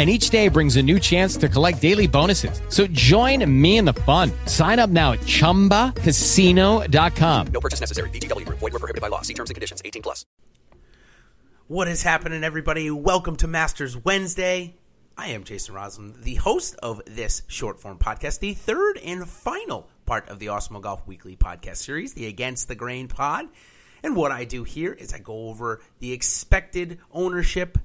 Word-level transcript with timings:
and 0.00 0.08
each 0.08 0.30
day 0.30 0.48
brings 0.48 0.76
a 0.76 0.82
new 0.82 0.98
chance 0.98 1.36
to 1.36 1.46
collect 1.46 1.82
daily 1.82 2.06
bonuses. 2.06 2.62
So 2.70 2.86
join 2.86 3.44
me 3.60 3.76
in 3.76 3.84
the 3.84 3.92
fun. 3.92 4.32
Sign 4.46 4.78
up 4.78 4.88
now 4.88 5.12
at 5.12 5.20
ChumbaCasino.com. 5.20 7.46
No 7.48 7.60
purchase 7.60 7.80
necessary. 7.80 8.08
VGW. 8.08 8.48
Void 8.48 8.62
were 8.62 8.78
prohibited 8.78 9.02
by 9.02 9.08
law. 9.08 9.20
See 9.20 9.34
terms 9.34 9.50
and 9.50 9.54
conditions. 9.54 9.82
18 9.84 10.00
plus. 10.00 10.24
What 11.66 11.86
is 11.86 12.02
happening, 12.02 12.44
everybody? 12.44 12.90
Welcome 12.90 13.36
to 13.36 13.46
Masters 13.46 13.94
Wednesday. 13.94 14.74
I 15.18 15.28
am 15.28 15.44
Jason 15.44 15.74
Rouslin, 15.74 16.22
the 16.22 16.36
host 16.36 16.76
of 16.82 17.02
this 17.06 17.42
short 17.46 17.78
form 17.78 17.98
podcast, 17.98 18.38
the 18.38 18.54
third 18.54 18.96
and 19.04 19.28
final 19.28 19.86
part 20.06 20.30
of 20.30 20.38
the 20.38 20.46
Awesemo 20.46 20.80
Golf 20.80 21.06
Weekly 21.06 21.36
podcast 21.36 21.76
series, 21.76 22.14
the 22.14 22.24
Against 22.24 22.68
the 22.68 22.74
Grain 22.74 23.06
pod. 23.06 23.48
And 24.02 24.16
what 24.16 24.32
I 24.32 24.44
do 24.44 24.64
here 24.64 24.94
is 24.94 25.12
I 25.12 25.18
go 25.18 25.50
over 25.50 25.82
the 25.98 26.14
expected 26.14 27.00
ownership 27.12 27.76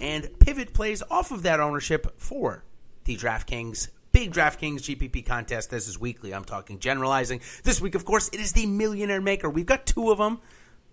and 0.00 0.28
pivot 0.38 0.72
plays 0.72 1.02
off 1.10 1.30
of 1.30 1.42
that 1.42 1.60
ownership 1.60 2.14
for 2.18 2.64
the 3.04 3.16
DraftKings 3.16 3.88
big 4.14 4.32
DraftKings 4.32 4.76
GPP 4.76 5.26
contest. 5.26 5.70
This 5.70 5.88
is 5.88 5.98
weekly. 5.98 6.32
I'm 6.32 6.44
talking 6.44 6.78
generalizing. 6.78 7.40
This 7.64 7.80
week, 7.80 7.96
of 7.96 8.04
course, 8.04 8.28
it 8.28 8.38
is 8.38 8.52
the 8.52 8.64
Millionaire 8.64 9.20
Maker. 9.20 9.50
We've 9.50 9.66
got 9.66 9.86
two 9.86 10.12
of 10.12 10.18
them. 10.18 10.40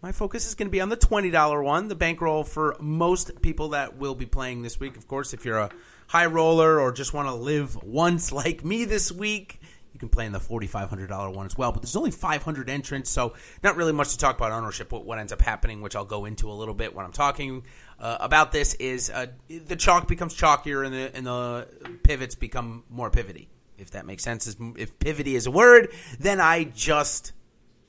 My 0.01 0.11
focus 0.11 0.47
is 0.47 0.55
going 0.55 0.67
to 0.67 0.71
be 0.71 0.81
on 0.81 0.89
the 0.89 0.97
$20 0.97 1.63
one, 1.63 1.87
the 1.87 1.93
bankroll 1.93 2.43
for 2.43 2.75
most 2.79 3.43
people 3.43 3.69
that 3.69 3.97
will 3.97 4.15
be 4.15 4.25
playing 4.25 4.63
this 4.63 4.79
week. 4.79 4.97
Of 4.97 5.07
course, 5.07 5.35
if 5.35 5.45
you're 5.45 5.59
a 5.59 5.69
high 6.07 6.25
roller 6.25 6.79
or 6.79 6.91
just 6.91 7.13
want 7.13 7.27
to 7.27 7.35
live 7.35 7.75
once 7.83 8.31
like 8.31 8.65
me 8.65 8.85
this 8.85 9.11
week, 9.11 9.61
you 9.93 9.99
can 9.99 10.09
play 10.09 10.25
in 10.25 10.31
the 10.31 10.39
$4,500 10.39 11.35
one 11.35 11.45
as 11.45 11.57
well. 11.57 11.71
But 11.71 11.81
there's 11.81 11.95
only 11.95 12.11
500 12.11 12.69
entrants, 12.69 13.09
so 13.09 13.33
not 13.63 13.75
really 13.75 13.91
much 13.91 14.09
to 14.11 14.17
talk 14.17 14.37
about 14.37 14.51
ownership. 14.51 14.91
What, 14.91 15.05
what 15.05 15.19
ends 15.19 15.33
up 15.33 15.41
happening, 15.41 15.81
which 15.81 15.95
I'll 15.95 16.05
go 16.05 16.25
into 16.25 16.49
a 16.49 16.53
little 16.53 16.73
bit 16.73 16.95
when 16.95 17.05
I'm 17.05 17.11
talking 17.11 17.65
uh, 17.99 18.17
about 18.19 18.51
this, 18.51 18.73
is 18.75 19.09
uh, 19.09 19.27
the 19.47 19.75
chalk 19.75 20.07
becomes 20.07 20.35
chalkier 20.35 20.85
and 20.85 20.93
the, 20.93 21.15
and 21.15 21.25
the 21.25 21.67
pivots 22.03 22.35
become 22.35 22.83
more 22.89 23.11
pivoty. 23.11 23.47
If 23.77 23.91
that 23.91 24.05
makes 24.05 24.23
sense, 24.23 24.47
if 24.77 24.97
pivoty 24.99 25.33
is 25.33 25.47
a 25.47 25.51
word, 25.51 25.89
then 26.19 26.39
I 26.39 26.65
just 26.65 27.33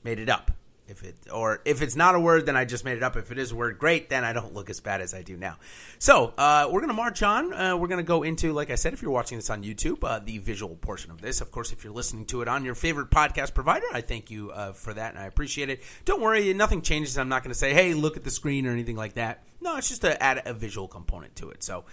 made 0.03 0.19
it 0.19 0.27
up. 0.27 0.51
If 0.93 1.03
it 1.03 1.15
or 1.33 1.59
if 1.65 1.81
it's 1.81 1.95
not 1.95 2.13
a 2.13 2.19
word, 2.19 2.45
then 2.45 2.55
I 2.55 2.65
just 2.65 2.85
made 2.85 2.97
it 2.97 3.03
up. 3.03 3.17
If 3.17 3.31
it 3.31 3.39
is 3.39 3.51
a 3.51 3.55
word, 3.55 3.79
great. 3.79 4.09
Then 4.09 4.23
I 4.23 4.31
don't 4.31 4.53
look 4.53 4.69
as 4.69 4.79
bad 4.79 5.01
as 5.01 5.15
I 5.15 5.23
do 5.23 5.35
now. 5.35 5.57
So 5.97 6.35
uh, 6.37 6.69
we're 6.71 6.81
gonna 6.81 6.93
march 6.93 7.23
on. 7.23 7.51
Uh, 7.51 7.75
we're 7.75 7.87
gonna 7.87 8.03
go 8.03 8.21
into, 8.21 8.53
like 8.53 8.69
I 8.69 8.75
said, 8.75 8.93
if 8.93 9.01
you're 9.01 9.09
watching 9.09 9.39
this 9.39 9.49
on 9.49 9.63
YouTube, 9.63 10.03
uh, 10.03 10.19
the 10.19 10.37
visual 10.37 10.75
portion 10.75 11.09
of 11.09 11.19
this. 11.19 11.41
Of 11.41 11.51
course, 11.51 11.71
if 11.71 11.83
you're 11.83 11.93
listening 11.93 12.25
to 12.27 12.43
it 12.43 12.47
on 12.47 12.63
your 12.63 12.75
favorite 12.75 13.09
podcast 13.09 13.55
provider, 13.55 13.87
I 13.91 14.01
thank 14.01 14.29
you 14.29 14.51
uh, 14.51 14.73
for 14.73 14.93
that 14.93 15.15
and 15.15 15.19
I 15.19 15.25
appreciate 15.25 15.69
it. 15.69 15.81
Don't 16.05 16.21
worry, 16.21 16.53
nothing 16.53 16.83
changes. 16.83 17.17
I'm 17.17 17.29
not 17.29 17.41
gonna 17.41 17.55
say, 17.55 17.73
hey, 17.73 17.95
look 17.95 18.15
at 18.15 18.23
the 18.23 18.31
screen 18.31 18.67
or 18.67 18.71
anything 18.71 18.95
like 18.95 19.15
that. 19.15 19.43
No, 19.61 19.77
it's 19.77 19.89
just 19.89 20.01
to 20.01 20.21
add 20.21 20.43
a 20.45 20.53
visual 20.53 20.87
component 20.87 21.35
to 21.37 21.49
it. 21.49 21.63
So. 21.63 21.85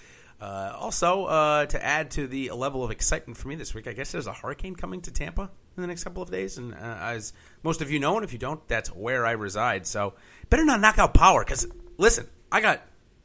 Uh, 0.42 0.74
also, 0.74 1.26
uh, 1.26 1.66
to 1.66 1.84
add 1.84 2.10
to 2.12 2.26
the 2.26 2.50
level 2.53 2.82
of 2.82 2.91
excitement 2.91 3.36
for 3.36 3.48
me 3.48 3.56
this 3.56 3.74
week, 3.74 3.86
I 3.86 3.92
guess 3.92 4.10
there's 4.10 4.26
a 4.26 4.32
hurricane 4.32 4.74
coming 4.74 5.03
to 5.03 5.10
Tampa 5.10 5.50
in 5.76 5.82
the 5.82 5.86
next 5.86 6.04
couple 6.04 6.22
of 6.22 6.31
days. 6.31 6.58
And 6.58 6.75
uh, 6.75 6.98
as 7.00 7.32
most 7.62 7.82
of 7.82 7.91
you 7.91 7.98
know, 7.98 8.16
and 8.16 8.25
if 8.25 8.32
you 8.32 8.38
don't, 8.38 8.66
that's 8.69 8.91
where 8.91 9.26
I 9.26 9.32
reside. 9.32 9.86
So 9.86 10.14
better 10.48 10.64
not 10.64 10.81
knock 10.81 10.98
out 10.98 11.14
power 11.14 11.44
because, 11.44 11.66
listen, 11.97 12.26
I 12.50 12.60
got 12.60 12.82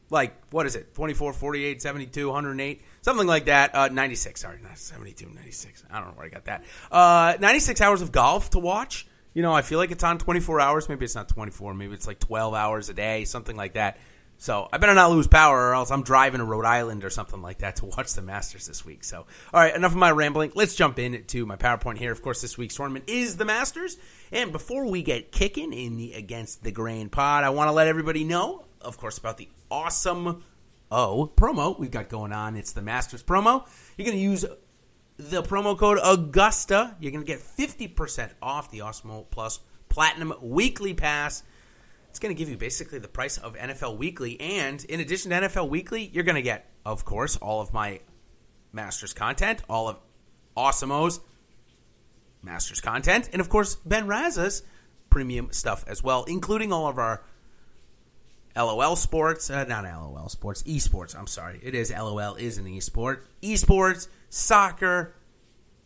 like, 0.09 0.35
what 0.51 0.66
is 0.66 0.75
it, 0.75 0.94
24, 0.94 1.34
48, 1.34 1.81
72, 1.81 2.28
108, 2.28 2.81
something 3.01 3.28
like 3.28 3.45
that. 3.45 3.73
Uh, 3.73 3.88
96, 3.88 4.39
sorry, 4.41 4.59
not 4.61 4.78
72, 4.78 5.28
96. 5.28 5.84
I 5.89 6.00
don't 6.00 6.09
know 6.09 6.13
where 6.13 6.28
I 6.28 6.29
got 6.29 6.45
that. 6.45 6.63
Uh, 6.91 7.38
96 7.39 7.81
hours 7.81 8.01
of 8.01 8.11
golf 8.11 8.51
to 8.51 8.59
watch. 8.59 9.07
You 9.34 9.41
know, 9.41 9.51
I 9.51 9.63
feel 9.63 9.79
like 9.79 9.91
it's 9.91 10.03
on 10.03 10.17
24 10.17 10.61
hours. 10.61 10.88
Maybe 10.88 11.03
it's 11.03 11.16
not 11.16 11.28
24. 11.28 11.73
Maybe 11.73 11.94
it's 11.94 12.07
like 12.07 12.19
12 12.19 12.53
hours 12.53 12.89
a 12.89 12.94
day, 12.94 13.25
something 13.25 13.55
like 13.55 13.73
that. 13.73 13.97
So 14.38 14.68
I 14.72 14.78
better 14.78 14.94
not 14.94 15.12
lose 15.12 15.28
power, 15.28 15.69
or 15.69 15.73
else 15.73 15.91
I'm 15.91 16.03
driving 16.03 16.40
to 16.40 16.46
Rhode 16.46 16.66
Island 16.66 17.03
or 17.03 17.09
something 17.09 17.41
like 17.41 17.59
that 17.59 17.78
to 17.78 17.85
watch 17.97 18.13
the 18.13 18.22
Masters 18.22 18.68
this 18.68 18.85
week. 18.85 19.03
So, 19.03 19.25
all 19.53 19.59
right, 19.59 19.75
enough 19.75 19.91
of 19.91 19.97
my 19.97 20.12
rambling. 20.12 20.51
Let's 20.56 20.75
jump 20.75 21.00
into 21.00 21.46
my 21.46 21.56
PowerPoint 21.56 21.97
here. 21.97 22.12
Of 22.12 22.22
course, 22.22 22.41
this 22.41 22.57
week's 22.57 22.75
tournament 22.75 23.06
is 23.07 23.38
the 23.38 23.46
Masters. 23.46 23.97
And 24.31 24.51
before 24.51 24.85
we 24.85 25.03
get 25.03 25.31
kicking 25.31 25.73
in 25.73 25.97
the 25.97 26.13
Against 26.13 26.63
the 26.63 26.72
Grain 26.72 27.09
pod, 27.09 27.44
I 27.44 27.50
want 27.50 27.69
to 27.69 27.72
let 27.72 27.88
everybody 27.88 28.23
know, 28.23 28.66
of 28.81 28.97
course, 28.97 29.18
about 29.18 29.38
the 29.38 29.50
awesome 29.72 30.44
O 30.91 31.31
promo 31.35 31.78
we've 31.79 31.91
got 31.91 32.09
going 32.09 32.31
on. 32.31 32.56
It's 32.56 32.73
the 32.73 32.81
Masters 32.81 33.23
promo. 33.23 33.67
You're 33.97 34.06
going 34.06 34.17
to 34.17 34.23
use 34.23 34.46
the 35.17 35.41
promo 35.41 35.78
code 35.78 36.00
Augusta. 36.03 36.96
You're 37.00 37.12
going 37.12 37.25
to 37.25 37.28
get 37.28 37.40
50% 37.40 38.31
off 38.41 38.69
the 38.69 38.79
Awesemo 38.79 39.25
Plus 39.29 39.59
Platinum 39.90 40.34
Weekly 40.41 40.94
Pass 40.94 41.44
it's 42.15 42.19
going 42.21 42.33
to 42.33 42.39
give 42.39 42.47
you 42.47 42.55
basically 42.55 42.97
the 42.97 43.09
price 43.09 43.37
of 43.37 43.57
NFL 43.57 43.97
Weekly. 43.97 44.39
And 44.39 44.81
in 44.85 45.01
addition 45.01 45.31
to 45.31 45.41
NFL 45.41 45.67
Weekly, 45.67 46.09
you're 46.13 46.23
going 46.23 46.37
to 46.37 46.41
get, 46.41 46.71
of 46.85 47.03
course, 47.03 47.35
all 47.35 47.59
of 47.59 47.73
my 47.73 47.99
Masters 48.71 49.11
content, 49.11 49.61
all 49.69 49.89
of 49.89 49.97
Awesemo's 50.55 51.19
Masters 52.41 52.79
content, 52.79 53.29
and 53.33 53.41
of 53.41 53.49
course, 53.49 53.75
Ben 53.75 54.07
Raza's 54.07 54.63
premium 55.09 55.49
stuff 55.51 55.83
as 55.87 56.01
well, 56.01 56.23
including 56.23 56.71
all 56.71 56.87
of 56.87 56.97
our 56.97 57.21
LOL 58.55 58.95
sports, 58.95 59.49
uh, 59.49 59.65
not 59.65 59.83
LOL 59.83 60.29
sports, 60.29 60.63
esports. 60.63 61.17
I'm 61.19 61.27
sorry, 61.27 61.59
it 61.61 61.75
is 61.75 61.91
LOL 61.91 62.35
is 62.35 62.57
an 62.57 62.65
esport. 62.65 63.23
Esports, 63.41 64.07
soccer, 64.29 65.15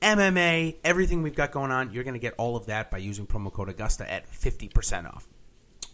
MMA, 0.04 0.76
everything 0.84 1.24
we've 1.24 1.34
got 1.34 1.50
going 1.52 1.72
on. 1.72 1.92
You're 1.92 2.04
going 2.04 2.14
to 2.14 2.20
get 2.20 2.36
all 2.38 2.56
of 2.56 2.68
that 2.68 2.92
by 2.92 3.00
using 3.00 3.26
promo 3.26 3.52
code 3.52 3.70
Augusta 3.70 4.08
at 4.08 4.32
50% 4.32 5.12
off. 5.12 5.28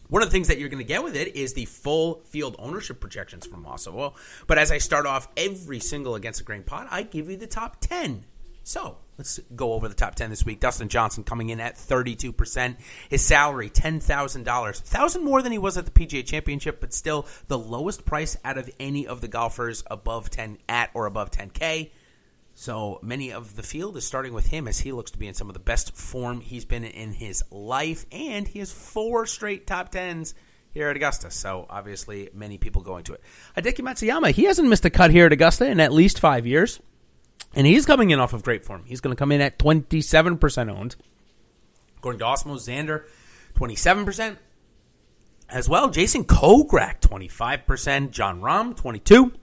One 0.10 0.22
of 0.22 0.30
the 0.30 0.32
things 0.32 0.50
that 0.50 0.60
you're 0.60 0.70
going 0.70 0.84
to 0.84 0.88
get 0.88 1.04
with 1.04 1.16
it 1.16 1.36
is 1.36 1.54
the 1.54 1.66
full 1.66 2.22
field 2.26 2.56
ownership 2.60 3.00
projections 3.00 3.48
from 3.48 3.66
Awesemo. 3.66 4.14
But 4.46 4.60
as 4.60 4.72
I 4.72 4.78
start 4.78 5.06
off 5.06 5.28
every 5.36 5.80
single 5.80 6.16
Against 6.16 6.40
the 6.40 6.46
Grain 6.46 6.64
pot, 6.64 6.88
I 6.92 7.04
give 7.04 7.30
you 7.30 7.38
the 7.38 7.48
top 7.48 7.78
10. 7.82 8.26
So 8.64 8.98
let's 9.18 9.40
go 9.56 9.74
over 9.74 9.88
the 9.88 9.96
top 9.96 10.16
10 10.16 10.30
this 10.30 10.46
week. 10.46 10.60
Dustin 10.60 10.90
Johnson 10.90 11.24
coming 11.24 11.50
in 11.50 11.60
at 11.60 11.76
32%. 11.76 12.78
His 13.10 13.24
salary, 13.24 13.70
$10,000. 13.70 14.46
1000 14.46 15.24
more 15.24 15.42
than 15.42 15.52
he 15.52 15.58
was 15.58 15.78
at 15.78 15.86
the 15.86 15.92
PGA 15.92 16.26
Championship, 16.26 16.80
but 16.80 16.94
still 16.94 17.28
the 17.48 17.60
lowest 17.60 18.06
price 18.06 18.38
out 18.44 18.58
of 18.58 18.70
any 18.80 19.06
of 19.06 19.22
the 19.22 19.28
golfers 19.28 19.84
above 19.88 20.30
10 20.30 20.58
at 20.68 20.90
or 20.94 21.06
above 21.06 21.32
10K. 21.32 21.92
So 22.58 23.00
many 23.02 23.34
of 23.34 23.58
the 23.58 23.64
field 23.64 23.98
is 23.98 24.08
starting 24.08 24.34
with 24.34 24.48
him 24.48 24.66
as 24.66 24.80
he 24.80 24.94
looks 24.94 25.12
to 25.12 25.20
be 25.20 25.28
in 25.28 25.34
some 25.34 25.50
of 25.50 25.54
the 25.54 25.60
best 25.60 25.96
form 25.96 26.40
he's 26.40 26.64
been 26.64 26.86
in 26.86 27.12
his 27.12 27.44
life, 27.52 28.06
and 28.14 28.48
he 28.48 28.60
has 28.60 28.72
four 28.72 29.26
straight 29.26 29.68
top 29.68 29.90
tens 29.92 30.34
here 30.72 30.88
at 30.88 30.96
Augusta. 30.96 31.30
So 31.32 31.66
obviously, 31.70 32.30
many 32.34 32.58
people 32.58 32.82
going 32.82 33.04
to 33.04 33.14
it. 33.14 33.22
Hideki 33.58 33.82
Matsuyama, 33.82 34.32
he 34.32 34.46
hasn't 34.46 34.70
missed 34.70 34.86
a 34.86 34.90
cut 34.90 35.12
here 35.12 35.26
at 35.26 35.34
Augusta 35.34 35.70
in 35.70 35.82
at 35.82 35.92
least 35.92 36.18
five 36.22 36.48
years, 36.48 36.80
and 37.54 37.68
he's 37.68 37.86
coming 37.86 38.12
in 38.12 38.22
off 38.22 38.32
of 38.32 38.44
great 38.44 38.64
form. 38.64 38.84
He's 38.86 39.02
going 39.02 39.14
to 39.14 39.20
come 39.20 39.34
in 39.34 39.42
at 39.42 39.60
twenty 39.60 40.00
seven 40.00 40.38
percent 40.38 40.70
owned. 40.70 40.96
According 41.98 42.20
to 42.20 42.26
Awesemo, 42.26 42.56
Xander, 42.56 43.04
twenty 43.54 43.76
seven 43.76 44.06
percent 44.06 44.38
as 45.50 45.68
well. 45.68 45.90
Jason 45.90 46.24
Kokrak, 46.24 47.02
twenty 47.02 47.28
five 47.28 47.66
percent. 47.66 48.12
Jon 48.12 48.40
Rahm, 48.40 48.78
twenty 48.78 49.00
two. 49.00 49.34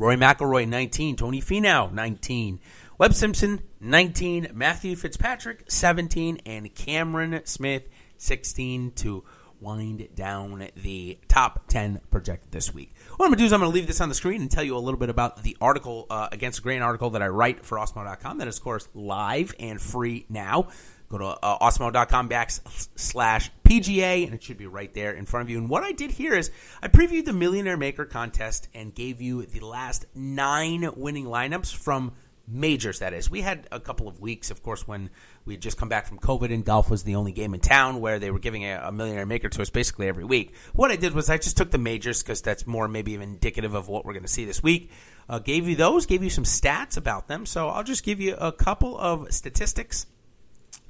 Rory 0.00 0.16
McIlroy, 0.16 0.66
19. 0.66 1.16
Tony 1.16 1.42
Finau, 1.42 1.92
19. 1.92 2.58
Webb 2.96 3.12
Simpson, 3.12 3.60
19. 3.80 4.48
Matthew 4.54 4.96
Fitzpatrick, 4.96 5.64
17. 5.70 6.40
And 6.46 6.74
Cameron 6.74 7.42
Smith, 7.44 7.82
16 8.16 8.92
to 8.92 9.24
wind 9.60 10.08
down 10.14 10.70
the 10.74 11.18
top 11.28 11.66
10 11.68 12.00
projected 12.10 12.50
this 12.50 12.72
week. 12.72 12.94
What 13.18 13.26
I'm 13.26 13.30
going 13.32 13.36
to 13.36 13.42
do 13.42 13.44
is 13.44 13.52
I'm 13.52 13.60
going 13.60 13.70
to 13.70 13.74
leave 13.74 13.86
this 13.86 14.00
on 14.00 14.08
the 14.08 14.14
screen 14.14 14.40
and 14.40 14.50
tell 14.50 14.64
you 14.64 14.74
a 14.74 14.78
little 14.78 14.98
bit 14.98 15.10
about 15.10 15.42
the 15.42 15.54
article, 15.60 16.06
uh, 16.08 16.28
Against 16.32 16.62
Grain 16.62 16.80
article 16.80 17.10
that 17.10 17.20
I 17.20 17.28
write 17.28 17.66
for 17.66 17.76
Awesemo.com 17.76 18.38
That 18.38 18.48
is, 18.48 18.56
of 18.56 18.64
course, 18.64 18.88
live 18.94 19.54
and 19.60 19.78
free 19.78 20.24
now. 20.30 20.68
Go 21.10 21.18
to 21.18 21.26
uh, 21.26 21.58
Awesemo.com 21.58 22.28
backslash 22.28 23.50
PGA, 23.64 24.24
and 24.24 24.32
it 24.32 24.42
should 24.44 24.58
be 24.58 24.68
right 24.68 24.94
there 24.94 25.12
in 25.12 25.26
front 25.26 25.42
of 25.42 25.50
you. 25.50 25.58
And 25.58 25.68
what 25.68 25.82
I 25.82 25.90
did 25.90 26.12
here 26.12 26.34
is 26.34 26.52
I 26.80 26.86
previewed 26.88 27.24
the 27.24 27.32
Millionaire 27.32 27.76
Maker 27.76 28.04
contest 28.04 28.68
and 28.74 28.94
gave 28.94 29.20
you 29.20 29.44
the 29.44 29.60
last 29.60 30.06
nine 30.14 30.88
winning 30.94 31.24
lineups 31.24 31.74
from 31.74 32.12
majors, 32.46 33.00
that 33.00 33.12
is. 33.12 33.28
We 33.28 33.40
had 33.40 33.66
a 33.72 33.80
couple 33.80 34.06
of 34.06 34.20
weeks, 34.20 34.52
of 34.52 34.62
course, 34.62 34.86
when 34.86 35.10
we 35.44 35.54
had 35.54 35.60
just 35.60 35.76
come 35.76 35.88
back 35.88 36.06
from 36.06 36.18
COVID 36.18 36.52
and 36.52 36.64
golf 36.64 36.90
was 36.90 37.02
the 37.02 37.16
only 37.16 37.32
game 37.32 37.54
in 37.54 37.60
town 37.60 38.00
where 38.00 38.20
they 38.20 38.30
were 38.30 38.38
giving 38.38 38.64
a, 38.64 38.80
a 38.84 38.92
Millionaire 38.92 39.26
Maker 39.26 39.48
to 39.48 39.62
us 39.62 39.70
basically 39.70 40.06
every 40.06 40.24
week. 40.24 40.54
What 40.74 40.92
I 40.92 40.96
did 40.96 41.14
was 41.14 41.28
I 41.28 41.38
just 41.38 41.56
took 41.56 41.72
the 41.72 41.78
majors 41.78 42.22
because 42.22 42.40
that's 42.40 42.68
more 42.68 42.86
maybe 42.86 43.14
indicative 43.14 43.74
of 43.74 43.88
what 43.88 44.04
we're 44.04 44.12
going 44.12 44.22
to 44.24 44.28
see 44.28 44.44
this 44.44 44.62
week. 44.62 44.90
Uh, 45.28 45.40
gave 45.40 45.68
you 45.68 45.74
those, 45.74 46.06
gave 46.06 46.22
you 46.22 46.30
some 46.30 46.44
stats 46.44 46.96
about 46.96 47.26
them. 47.26 47.46
So 47.46 47.68
I'll 47.68 47.84
just 47.84 48.04
give 48.04 48.20
you 48.20 48.36
a 48.36 48.52
couple 48.52 48.96
of 48.96 49.32
statistics 49.32 50.06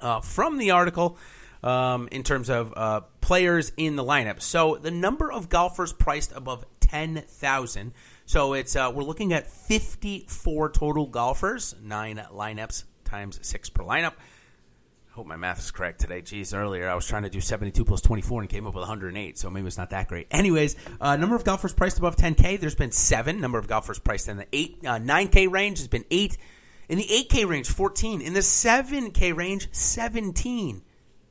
uh, 0.00 0.20
from 0.20 0.58
the 0.58 0.72
article 0.72 1.18
um, 1.62 2.08
in 2.10 2.22
terms 2.22 2.48
of 2.50 2.72
uh, 2.76 3.00
players 3.20 3.72
in 3.76 3.96
the 3.96 4.04
lineup. 4.04 4.40
So 4.40 4.76
the 4.76 4.90
number 4.90 5.30
of 5.30 5.48
golfers 5.48 5.92
priced 5.92 6.32
above 6.32 6.64
ten 6.80 7.22
thousand. 7.26 7.92
So 8.26 8.54
it's 8.54 8.76
uh, 8.76 8.90
we're 8.94 9.04
looking 9.04 9.32
at 9.32 9.50
fifty 9.50 10.24
four 10.28 10.70
total 10.70 11.06
golfers, 11.06 11.74
nine 11.82 12.24
lineups 12.32 12.84
times 13.04 13.38
six 13.42 13.68
per 13.68 13.84
lineup. 13.84 14.12
I 15.10 15.12
hope 15.14 15.26
my 15.26 15.36
math 15.36 15.58
is 15.58 15.70
correct 15.72 16.00
today. 16.00 16.22
Geez, 16.22 16.54
earlier 16.54 16.88
I 16.88 16.94
was 16.94 17.04
trying 17.04 17.24
to 17.24 17.28
do 17.28 17.40
72 17.40 17.84
plus 17.84 18.00
24 18.00 18.42
and 18.42 18.48
came 18.48 18.64
up 18.64 18.74
with 18.74 18.82
108, 18.82 19.36
so 19.36 19.50
maybe 19.50 19.66
it's 19.66 19.76
not 19.76 19.90
that 19.90 20.06
great. 20.06 20.28
Anyways, 20.30 20.76
uh, 21.00 21.16
number 21.16 21.34
of 21.34 21.42
golfers 21.42 21.72
priced 21.72 21.98
above 21.98 22.14
10K, 22.14 22.60
there's 22.60 22.76
been 22.76 22.92
seven. 22.92 23.40
Number 23.40 23.58
of 23.58 23.66
golfers 23.66 23.98
priced 23.98 24.28
in 24.28 24.36
the 24.36 24.46
eight, 24.52 24.78
uh, 24.84 24.98
9K 24.98 25.50
range 25.50 25.78
has 25.78 25.88
been 25.88 26.04
eight. 26.12 26.38
In 26.90 26.98
the 26.98 27.04
8K 27.04 27.46
range, 27.48 27.68
14. 27.68 28.20
In 28.20 28.32
the 28.32 28.40
7K 28.40 29.32
range, 29.32 29.68
17. 29.70 30.82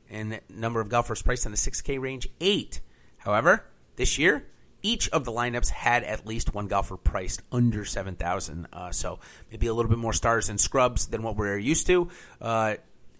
And 0.08 0.40
number 0.48 0.80
of 0.80 0.88
golfers 0.88 1.20
priced 1.20 1.44
in 1.44 1.52
the 1.52 1.58
6K 1.58 2.00
range, 2.00 2.30
8. 2.40 2.80
However, 3.18 3.66
this 3.96 4.18
year, 4.18 4.46
each 4.80 5.10
of 5.10 5.26
the 5.26 5.32
lineups 5.32 5.68
had 5.68 6.02
at 6.02 6.26
least 6.26 6.54
one 6.54 6.66
golfer 6.66 6.96
priced 6.96 7.42
under 7.52 7.84
7,000. 7.84 8.68
Uh, 8.72 8.90
so 8.90 9.18
maybe 9.50 9.66
a 9.66 9.74
little 9.74 9.90
bit 9.90 9.98
more 9.98 10.14
stars 10.14 10.48
and 10.48 10.58
scrubs 10.58 11.08
than 11.08 11.22
what 11.22 11.36
we're 11.36 11.58
used 11.58 11.86
to. 11.88 12.08
Uh, 12.40 12.76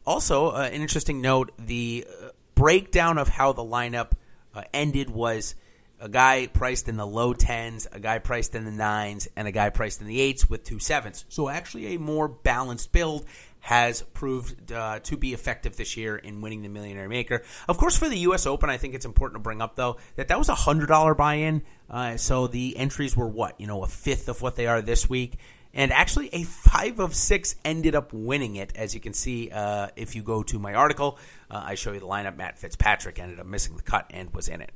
also, 0.07 0.49
uh, 0.49 0.71
an 0.73 0.81
interesting 0.81 1.21
note 1.21 1.53
the 1.59 2.07
uh, 2.09 2.29
breakdown 2.55 3.19
of 3.19 3.29
how 3.29 3.53
the 3.53 3.63
lineup 3.63 4.13
uh, 4.55 4.63
ended 4.73 5.11
was 5.11 5.55
a 6.01 6.09
guy 6.09 6.47
priced 6.47 6.89
in 6.89 6.97
the 6.97 7.07
low 7.07 7.35
tens, 7.35 7.87
a 7.93 8.01
guy 8.01 8.19
priced 8.19 8.55
in 8.55 8.65
the 8.65 8.71
nines, 8.71 9.29
and 9.37 9.47
a 9.47 9.53
guy 9.53 9.71
priced 9.71 10.01
in 10.01 10.07
the 10.07 10.21
eights 10.21 10.49
with 10.49 10.65
two 10.65 10.79
sevens. 10.79 11.25
So 11.29 11.49
actually, 11.49 11.95
a 11.95 11.99
more 11.99 12.29
balanced 12.29 12.93
build 12.93 13.27
has 13.61 14.03
proved 14.15 14.73
uh, 14.73 15.01
to 15.01 15.17
be 15.17 15.35
effective 15.35 15.77
this 15.77 15.97
year 15.97 16.17
in 16.17 16.41
winning 16.41 16.63
the 16.63 16.69
Millionaire 16.69 17.09
Maker. 17.09 17.43
Of 17.69 17.77
course, 17.77 17.97
for 17.97 18.09
the 18.09 18.19
U.S. 18.21 18.47
Open, 18.47 18.71
I 18.71 18.79
think 18.79 18.95
it's 18.95 19.05
important 19.05 19.41
to 19.41 19.43
bring 19.43 19.61
up 19.61 19.77
though 19.77 19.99
that 20.17 20.29
that 20.29 20.39
was 20.39 20.49
a 20.49 20.55
hundred 20.55 20.87
dollar 20.87 21.15
buy-in. 21.15 21.63
Uh, 21.89 22.17
so 22.17 22.47
the 22.47 22.77
entries 22.77 23.17
were 23.17 23.29
what 23.29 23.61
you 23.61 23.67
know 23.67 23.83
a 23.83 23.87
fifth 23.87 24.29
of 24.29 24.41
what 24.41 24.57
they 24.57 24.67
are 24.67 24.81
this 24.81 25.09
week. 25.09 25.39
And 25.73 25.93
actually, 25.93 26.31
a 26.33 26.43
five 26.43 26.99
of 26.99 27.15
six 27.15 27.55
ended 27.65 27.95
up 27.95 28.13
winning 28.13 28.57
it. 28.57 28.73
As 28.75 28.95
you 28.95 29.01
can 29.01 29.13
see, 29.13 29.51
uh, 29.51 29.89
if 29.95 30.17
you 30.17 30.23
go 30.23 30.43
to 30.45 30.59
my 30.59 30.75
article, 30.75 31.19
uh, 31.49 31.63
I 31.65 31.75
show 31.77 31.93
you 31.93 32.01
the 32.01 32.07
lineup. 32.07 32.37
Matt 32.37 32.59
Fitzpatrick 32.59 33.21
ended 33.21 33.39
up 33.39 33.47
missing 33.47 33.77
the 33.77 33.83
cut 33.83 34.07
and 34.11 34.33
was 34.35 34.49
in 34.49 34.63
it. 34.63 34.73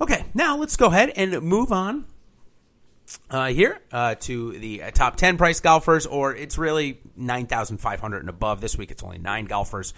Okay, 0.00 0.24
now 0.32 0.56
let's 0.56 0.76
go 0.76 0.86
ahead 0.86 1.12
and 1.14 1.42
move 1.42 1.72
on 1.72 2.06
uh, 3.28 3.48
here 3.48 3.78
uh, 3.92 4.14
to 4.20 4.52
the 4.58 4.84
uh, 4.84 4.90
top 4.90 5.16
10 5.16 5.36
price 5.36 5.60
golfers, 5.60 6.06
or 6.06 6.34
it's 6.34 6.56
really 6.56 6.98
9,500 7.16 8.18
and 8.18 8.28
above. 8.30 8.60
This 8.60 8.78
week 8.78 8.90
it's 8.90 9.02
only 9.02 9.18
nine 9.18 9.44
golfers. 9.44 9.92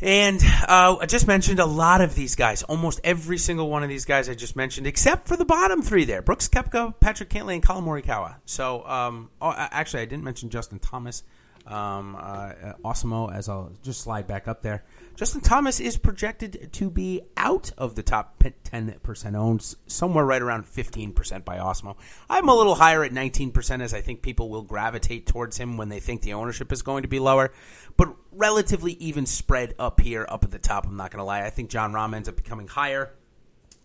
And 0.00 0.40
uh, 0.68 0.96
I 1.00 1.06
just 1.06 1.26
mentioned 1.26 1.58
a 1.60 1.66
lot 1.66 2.00
of 2.00 2.14
these 2.14 2.34
guys, 2.34 2.62
almost 2.62 3.00
every 3.04 3.38
single 3.38 3.70
one 3.70 3.82
of 3.82 3.88
these 3.88 4.04
guys 4.04 4.28
I 4.28 4.34
just 4.34 4.54
mentioned, 4.54 4.86
except 4.86 5.26
for 5.26 5.36
the 5.36 5.44
bottom 5.44 5.82
three 5.82 6.04
there 6.04 6.22
Brooks 6.22 6.48
Koepka, 6.48 6.98
Patrick 7.00 7.30
Cantlay, 7.30 7.54
and 7.54 7.62
Collin 7.62 7.84
Morikawa. 7.84 8.36
So, 8.44 8.86
um, 8.86 9.30
oh, 9.40 9.52
actually, 9.56 10.02
I 10.02 10.06
didn't 10.06 10.24
mention 10.24 10.50
Justin 10.50 10.78
Thomas. 10.78 11.22
Um, 11.66 12.14
uh, 12.16 12.74
Awesemo, 12.84 13.34
as 13.34 13.48
I'll 13.48 13.72
just 13.82 14.02
slide 14.02 14.26
back 14.26 14.48
up 14.48 14.60
there. 14.60 14.84
Justin 15.16 15.40
Thomas 15.40 15.80
is 15.80 15.96
projected 15.96 16.70
to 16.72 16.90
be 16.90 17.22
out 17.36 17.70
of 17.78 17.94
the 17.94 18.02
top 18.02 18.38
10% 18.42 19.34
owned, 19.34 19.76
somewhere 19.86 20.26
right 20.26 20.42
around 20.42 20.64
15% 20.64 21.44
by 21.44 21.58
Awesemo. 21.58 21.96
I'm 22.28 22.48
a 22.48 22.54
little 22.54 22.74
higher 22.74 23.04
at 23.04 23.12
19% 23.12 23.80
as 23.80 23.94
I 23.94 24.00
think 24.00 24.22
people 24.22 24.50
will 24.50 24.62
gravitate 24.62 25.26
towards 25.26 25.56
him 25.56 25.76
when 25.76 25.88
they 25.88 26.00
think 26.00 26.22
the 26.22 26.34
ownership 26.34 26.72
is 26.72 26.82
going 26.82 27.02
to 27.02 27.08
be 27.08 27.20
lower, 27.20 27.52
but 27.96 28.14
relatively 28.32 28.92
even 28.94 29.24
spread 29.24 29.74
up 29.78 30.00
here, 30.00 30.26
up 30.28 30.44
at 30.44 30.50
the 30.50 30.58
top. 30.58 30.86
I'm 30.86 30.96
not 30.96 31.12
going 31.12 31.20
to 31.20 31.24
lie. 31.24 31.44
I 31.44 31.50
think 31.50 31.70
Jon 31.70 31.92
Rahm 31.92 32.14
ends 32.14 32.28
up 32.28 32.36
becoming 32.36 32.66
higher. 32.66 33.12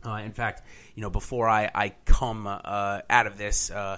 Uh, 0.05 0.21
in 0.23 0.31
fact, 0.31 0.63
you 0.95 1.01
know, 1.01 1.09
before 1.09 1.47
I, 1.47 1.69
I 1.73 1.89
come 2.05 2.47
uh, 2.47 3.01
out 3.09 3.27
of 3.27 3.37
this, 3.37 3.69
uh, 3.69 3.97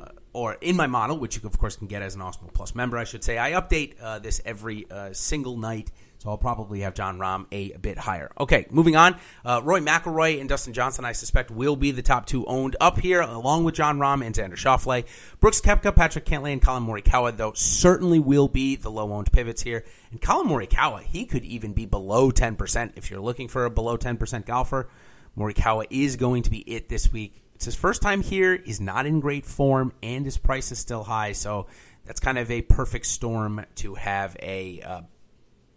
uh, 0.00 0.08
or 0.32 0.54
in 0.54 0.76
my 0.76 0.86
model, 0.86 1.18
which 1.18 1.36
you 1.36 1.48
of 1.48 1.58
course 1.58 1.76
can 1.76 1.86
get 1.86 2.02
as 2.02 2.14
an 2.14 2.20
Awesemo 2.20 2.52
Plus 2.52 2.74
member, 2.74 2.98
I 2.98 3.04
should 3.04 3.24
say, 3.24 3.38
I 3.38 3.52
update 3.52 3.94
uh, 4.00 4.18
this 4.18 4.40
every 4.44 4.90
uh, 4.90 5.12
single 5.12 5.56
night 5.56 5.90
so 6.22 6.30
I'll 6.30 6.38
probably 6.38 6.82
have 6.82 6.94
Jon 6.94 7.18
Rahm 7.18 7.46
a 7.50 7.76
bit 7.78 7.98
higher. 7.98 8.30
Okay, 8.38 8.66
moving 8.70 8.94
on. 8.94 9.16
Uh, 9.44 9.60
Rory 9.64 9.80
McIlroy 9.80 10.38
and 10.38 10.48
Dustin 10.48 10.72
Johnson, 10.72 11.04
I 11.04 11.10
suspect, 11.10 11.50
will 11.50 11.74
be 11.74 11.90
the 11.90 12.00
top 12.00 12.26
two 12.26 12.46
owned 12.46 12.76
up 12.80 13.00
here, 13.00 13.20
along 13.22 13.64
with 13.64 13.74
Jon 13.74 13.98
Rahm 13.98 14.24
and 14.24 14.32
Xander 14.32 14.54
Schauffele. 14.54 15.04
Brooks 15.40 15.60
Koepka, 15.60 15.96
Patrick 15.96 16.24
Cantlay, 16.24 16.52
and 16.52 16.62
Collin 16.62 16.86
Morikawa, 16.86 17.36
though, 17.36 17.54
certainly 17.54 18.20
will 18.20 18.46
be 18.46 18.76
the 18.76 18.88
low 18.88 19.12
owned 19.12 19.32
pivots 19.32 19.62
here. 19.62 19.84
And 20.12 20.20
Collin 20.20 20.46
Morikawa, 20.46 21.02
he 21.02 21.24
could 21.24 21.44
even 21.44 21.72
be 21.72 21.86
below 21.86 22.30
10% 22.30 22.92
if 22.94 23.10
you're 23.10 23.20
looking 23.20 23.48
for 23.48 23.64
a 23.64 23.70
below 23.70 23.96
10% 23.96 24.46
golfer. 24.46 24.88
Morikawa 25.36 25.86
is 25.90 26.14
going 26.14 26.44
to 26.44 26.50
be 26.50 26.58
it 26.58 26.88
this 26.88 27.12
week. 27.12 27.42
It's 27.62 27.66
his 27.66 27.74
first 27.76 28.02
time 28.02 28.22
here. 28.22 28.56
He's 28.56 28.80
not 28.80 29.06
in 29.06 29.20
great 29.20 29.46
form, 29.46 29.92
and 30.02 30.24
his 30.24 30.36
price 30.36 30.72
is 30.72 30.80
still 30.80 31.04
high. 31.04 31.30
So 31.30 31.68
that's 32.04 32.18
kind 32.18 32.36
of 32.36 32.50
a 32.50 32.62
perfect 32.62 33.06
storm 33.06 33.64
to 33.76 33.94
have 33.94 34.36
a 34.42 34.80
uh, 34.82 35.00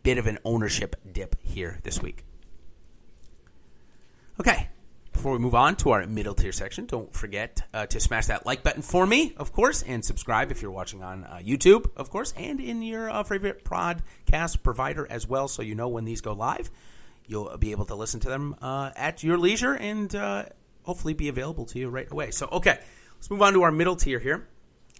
bit 0.01 0.17
of 0.17 0.25
an 0.25 0.39
ownership 0.43 0.95
dip 1.13 1.35
here 1.43 1.77
this 1.83 2.01
week. 2.01 2.25
Okay, 4.39 4.69
before 5.13 5.33
we 5.33 5.37
move 5.37 5.53
on 5.53 5.75
to 5.75 5.91
our 5.91 6.07
middle 6.07 6.33
tier 6.33 6.51
section, 6.51 6.87
don't 6.87 7.13
forget 7.13 7.61
uh, 7.71 7.85
to 7.85 7.99
smash 7.99 8.25
that 8.25 8.47
like 8.47 8.63
button 8.63 8.81
for 8.81 9.05
me, 9.05 9.35
of 9.37 9.53
course, 9.53 9.83
and 9.83 10.03
subscribe 10.03 10.49
if 10.49 10.63
you're 10.63 10.71
watching 10.71 11.03
on 11.03 11.23
uh, 11.25 11.39
YouTube, 11.39 11.91
of 11.95 12.09
course, 12.09 12.33
and 12.35 12.59
in 12.59 12.81
your 12.81 13.11
uh, 13.11 13.21
favorite 13.21 13.63
podcast 13.63 14.63
provider 14.63 15.05
as 15.11 15.27
well, 15.27 15.47
so 15.47 15.61
you 15.61 15.75
know 15.75 15.89
when 15.89 16.05
these 16.05 16.21
go 16.21 16.33
live. 16.33 16.71
You'll 17.27 17.55
be 17.59 17.69
able 17.69 17.85
to 17.85 17.95
listen 17.95 18.19
to 18.21 18.29
them 18.29 18.55
uh, 18.59 18.89
at 18.95 19.21
your 19.21 19.37
leisure 19.37 19.75
and 19.75 20.15
uh, 20.15 20.45
hopefully 20.85 21.13
be 21.13 21.27
available 21.27 21.65
to 21.65 21.79
you 21.79 21.89
right 21.89 22.09
away. 22.11 22.31
So, 22.31 22.47
okay, 22.51 22.79
let's 23.15 23.29
move 23.29 23.41
on 23.41 23.53
to 23.53 23.63
our 23.63 23.71
middle 23.71 23.95
tier 23.95 24.19
here. 24.19 24.47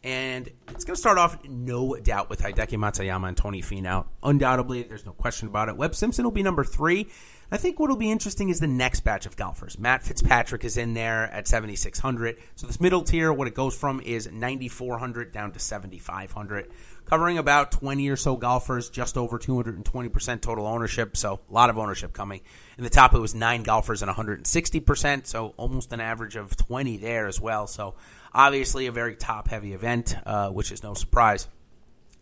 And 0.05 0.51
it's 0.69 0.85
going 0.85 0.93
to 0.93 0.99
start 0.99 1.17
off, 1.17 1.43
no 1.45 1.95
doubt, 1.95 2.29
with 2.29 2.39
Hideki 2.39 2.77
Matsuyama 2.77 3.27
and 3.27 3.35
Tony 3.35 3.63
Finau. 3.63 4.05
Undoubtedly, 4.21 4.83
there's 4.83 5.03
no 5.03 5.13
question 5.13 5.47
about 5.47 5.67
it. 5.67 5.77
Webb 5.77 5.95
Simpson 5.95 6.23
will 6.23 6.31
be 6.31 6.43
number 6.43 6.63
three. 6.63 7.07
I 7.51 7.57
think 7.57 7.79
what 7.79 7.89
will 7.89 7.97
be 7.97 8.11
interesting 8.11 8.49
is 8.49 8.59
the 8.59 8.67
next 8.67 8.99
batch 8.99 9.25
of 9.25 9.35
golfers. 9.35 9.79
Matt 9.79 10.03
Fitzpatrick 10.03 10.63
is 10.63 10.77
in 10.77 10.93
there 10.93 11.23
at 11.31 11.47
7,600. 11.47 12.37
So 12.55 12.67
this 12.67 12.79
middle 12.79 13.01
tier, 13.01 13.33
what 13.33 13.47
it 13.47 13.55
goes 13.55 13.75
from 13.75 13.99
is 14.01 14.29
9,400 14.31 15.31
down 15.31 15.51
to 15.53 15.59
7,500, 15.59 16.71
covering 17.05 17.39
about 17.39 17.71
20 17.71 18.07
or 18.09 18.15
so 18.15 18.35
golfers, 18.35 18.89
just 18.91 19.17
over 19.17 19.39
220% 19.39 20.41
total 20.41 20.67
ownership. 20.67 21.17
So 21.17 21.39
a 21.49 21.53
lot 21.53 21.71
of 21.71 21.79
ownership 21.79 22.13
coming. 22.13 22.41
In 22.77 22.83
the 22.83 22.89
top, 22.91 23.15
it 23.15 23.19
was 23.19 23.33
nine 23.33 23.63
golfers 23.63 24.03
and 24.03 24.11
160%. 24.11 25.25
So 25.25 25.53
almost 25.57 25.93
an 25.93 25.99
average 25.99 26.35
of 26.35 26.55
20 26.57 26.97
there 26.97 27.27
as 27.27 27.39
well. 27.39 27.67
So 27.67 27.95
Obviously, 28.35 28.87
a 28.87 28.91
very 28.91 29.15
top 29.15 29.47
heavy 29.47 29.71
event, 29.71 30.13
uh, 30.25 30.49
which 30.49 30.73
is 30.73 30.83
no 30.83 30.93
surprise. 30.93 31.47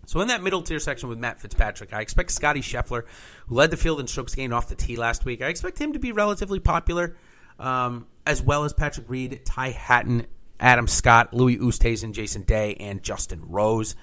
So 0.06 0.22
in 0.22 0.28
that 0.28 0.44
middle 0.44 0.62
tier 0.62 0.78
section 0.78 1.10
with 1.10 1.18
Matt 1.18 1.42
Fitzpatrick, 1.42 1.92
I 1.92 2.02
expect 2.02 2.30
Scotty 2.30 2.62
Scheffler, 2.62 3.04
who 3.48 3.56
led 3.56 3.72
the 3.72 3.78
field 3.78 4.00
in 4.00 4.06
strokes 4.06 4.36
gained 4.36 4.54
off 4.54 4.68
the 4.68 4.76
tee 4.76 4.96
last 4.96 5.26
week, 5.26 5.42
I 5.42 5.48
expect 5.48 5.80
him 5.80 5.94
to 5.94 6.00
be 6.00 6.12
relatively 6.12 6.60
popular, 6.60 7.16
um, 7.58 8.06
as 8.28 8.44
well 8.44 8.64
as 8.64 8.74
Patrick 8.74 9.10
Reed, 9.10 9.42
Ty 9.44 9.72
Hatton, 9.72 10.28
Adam 10.60 10.88
Scott, 10.88 11.34
Louis 11.34 11.58
Oosthuizen, 11.58 12.14
Jason 12.14 12.44
Day, 12.44 12.76
and 12.76 13.02
Justin 13.02 13.42
Rose. 13.48 13.96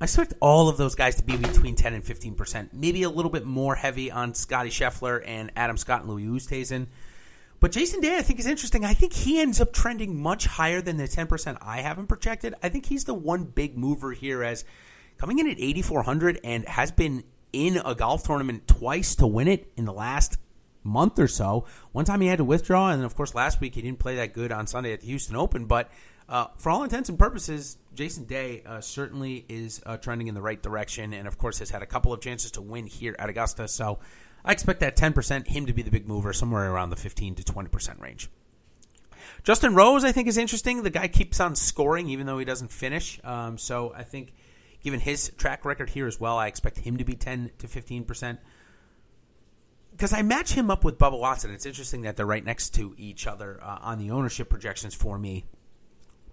I 0.00 0.04
expect 0.04 0.32
all 0.40 0.70
of 0.70 0.78
those 0.78 0.94
guys 0.94 1.16
to 1.16 1.24
be 1.24 1.36
between 1.36 1.74
10 1.74 1.92
and 1.92 2.04
15%, 2.04 2.72
maybe 2.72 3.02
a 3.02 3.10
little 3.10 3.30
bit 3.30 3.44
more 3.44 3.74
heavy 3.74 4.10
on 4.10 4.32
Scotty 4.32 4.70
Scheffler 4.70 5.22
and 5.26 5.52
Adam 5.56 5.76
Scott 5.76 6.02
and 6.02 6.10
Louis 6.10 6.24
Oosthuizen. 6.24 6.86
But 7.60 7.72
Jason 7.72 8.00
Day, 8.00 8.16
I 8.16 8.22
think, 8.22 8.38
is 8.38 8.46
interesting. 8.46 8.84
I 8.84 8.94
think 8.94 9.12
he 9.12 9.40
ends 9.40 9.60
up 9.60 9.72
trending 9.72 10.20
much 10.20 10.46
higher 10.46 10.80
than 10.80 10.96
the 10.96 11.04
10% 11.04 11.58
I 11.60 11.80
haven't 11.80 12.06
projected. 12.06 12.54
I 12.62 12.68
think 12.68 12.86
he's 12.86 13.04
the 13.04 13.14
one 13.14 13.44
big 13.44 13.76
mover 13.76 14.12
here 14.12 14.44
as 14.44 14.64
coming 15.16 15.40
in 15.40 15.48
at 15.48 15.58
8,400 15.58 16.40
and 16.44 16.66
has 16.68 16.92
been 16.92 17.24
in 17.52 17.80
a 17.84 17.94
golf 17.94 18.22
tournament 18.22 18.68
twice 18.68 19.16
to 19.16 19.26
win 19.26 19.48
it 19.48 19.72
in 19.76 19.84
the 19.86 19.92
last 19.92 20.38
month 20.84 21.18
or 21.18 21.26
so. 21.26 21.64
One 21.92 22.04
time 22.04 22.20
he 22.20 22.28
had 22.28 22.38
to 22.38 22.44
withdraw, 22.44 22.90
and 22.90 23.04
of 23.04 23.16
course, 23.16 23.34
last 23.34 23.60
week 23.60 23.74
he 23.74 23.82
didn't 23.82 23.98
play 23.98 24.16
that 24.16 24.32
good 24.32 24.52
on 24.52 24.66
Sunday 24.66 24.92
at 24.92 25.00
the 25.00 25.06
Houston 25.06 25.34
Open. 25.34 25.66
But 25.66 25.90
uh, 26.28 26.46
for 26.58 26.70
all 26.70 26.84
intents 26.84 27.08
and 27.08 27.18
purposes, 27.18 27.78
Jason 27.94 28.24
Day 28.24 28.62
uh, 28.64 28.80
certainly 28.80 29.44
is 29.48 29.82
uh, 29.84 29.96
trending 29.96 30.28
in 30.28 30.34
the 30.34 30.42
right 30.42 30.62
direction, 30.62 31.12
and 31.12 31.26
of 31.26 31.38
course 31.38 31.58
has 31.58 31.70
had 31.70 31.82
a 31.82 31.86
couple 31.86 32.12
of 32.12 32.20
chances 32.20 32.52
to 32.52 32.62
win 32.62 32.86
here 32.86 33.16
at 33.18 33.28
Augusta. 33.28 33.66
So 33.66 33.98
I 34.44 34.52
expect 34.52 34.80
that 34.80 34.96
10%, 34.96 35.48
him 35.48 35.66
to 35.66 35.72
be 35.72 35.82
the 35.82 35.90
big 35.90 36.08
mover, 36.08 36.32
somewhere 36.32 36.70
around 36.70 36.90
the 36.90 36.96
15 36.96 37.34
to 37.36 37.42
20% 37.42 38.00
range. 38.00 38.28
Justin 39.42 39.74
Rose, 39.74 40.04
I 40.04 40.12
think, 40.12 40.28
is 40.28 40.36
interesting. 40.36 40.82
The 40.82 40.90
guy 40.90 41.08
keeps 41.08 41.40
on 41.40 41.54
scoring, 41.54 42.08
even 42.08 42.26
though 42.26 42.38
he 42.38 42.44
doesn't 42.44 42.72
finish. 42.72 43.20
Um, 43.24 43.58
so 43.58 43.92
I 43.94 44.02
think, 44.02 44.32
given 44.82 45.00
his 45.00 45.30
track 45.36 45.64
record 45.64 45.90
here 45.90 46.06
as 46.06 46.18
well, 46.18 46.38
I 46.38 46.46
expect 46.46 46.78
him 46.78 46.96
to 46.96 47.04
be 47.04 47.14
10 47.14 47.50
to 47.58 47.66
15% 47.66 48.38
because 49.98 50.12
I 50.12 50.22
match 50.22 50.52
him 50.52 50.70
up 50.70 50.84
with 50.84 50.96
Bubba 50.96 51.18
Watson. 51.18 51.52
It's 51.52 51.66
interesting 51.66 52.02
that 52.02 52.16
they're 52.16 52.24
right 52.24 52.44
next 52.44 52.70
to 52.76 52.94
each 52.96 53.26
other 53.26 53.58
uh, 53.60 53.78
on 53.80 53.98
the 53.98 54.12
ownership 54.12 54.48
projections 54.48 54.94
for 54.94 55.18
me. 55.18 55.44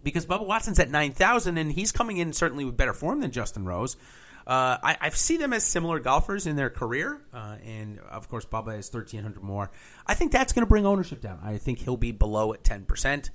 Because 0.04 0.28
Bubba 0.28 0.46
Watson's 0.46 0.78
at 0.78 0.92
9,000 0.92 1.58
and 1.58 1.72
he's 1.72 1.92
coming 1.92 2.18
in 2.18 2.32
certainly 2.32 2.64
with 2.64 2.78
better 2.78 2.94
form 2.94 3.22
than 3.22 3.32
Justin 3.32 3.66
Rose. 3.66 3.98
Uh, 4.48 4.78
I, 4.84 4.98
I, 5.02 5.10
see 5.10 5.38
them 5.38 5.54
as 5.54 5.64
similar 5.64 6.00
golfers 6.00 6.46
in 6.46 6.56
their 6.56 6.70
career, 6.70 7.20
uh, 7.34 7.56
and 7.66 7.98
of 8.00 8.30
course, 8.30 8.46
Bubba 8.46 8.78
is 8.78 8.90
thirteen 8.90 9.24
hundred 9.24 9.42
more. 9.42 9.72
I 10.06 10.14
think 10.14 10.32
that's 10.32 10.54
going 10.54 10.62
to 10.62 10.70
bring 10.70 10.86
ownership 10.86 11.20
down. 11.20 11.40
I 11.44 11.58
think 11.58 11.80
he'll 11.80 11.98
be 11.98 12.12
below 12.12 12.54
at 12.54 12.64
ten 12.64 12.86
percent. 12.86 13.32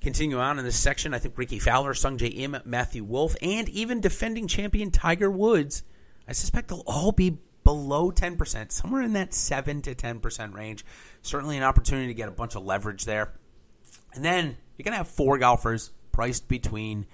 Continue 0.00 0.38
on 0.38 0.60
in 0.60 0.64
this 0.64 0.78
section, 0.78 1.12
I 1.12 1.18
think 1.18 1.36
Rickie 1.36 1.58
Fowler, 1.58 1.92
Sungjae 1.92 2.38
Im, 2.38 2.56
Matthew 2.64 3.02
Wolff, 3.02 3.34
and 3.42 3.68
even 3.70 4.00
defending 4.00 4.46
champion 4.46 4.92
Tiger 4.92 5.28
Woods, 5.28 5.82
I 6.28 6.32
suspect 6.32 6.68
they'll 6.68 6.84
all 6.86 7.10
be 7.10 7.38
below 7.64 8.12
10%, 8.12 8.70
somewhere 8.70 9.02
in 9.02 9.14
that 9.14 9.34
7 9.34 9.82
to 9.82 9.94
10% 9.96 10.54
range. 10.54 10.84
Certainly 11.22 11.56
an 11.56 11.64
opportunity 11.64 12.06
to 12.06 12.14
get 12.14 12.28
a 12.28 12.32
bunch 12.32 12.54
of 12.54 12.64
leverage 12.64 13.04
there. 13.04 13.34
And 14.14 14.24
then 14.24 14.56
you're 14.76 14.84
going 14.84 14.92
to 14.92 14.98
have 14.98 15.08
four 15.08 15.36
golfers 15.36 15.90
priced 16.12 16.48
between 16.48 17.06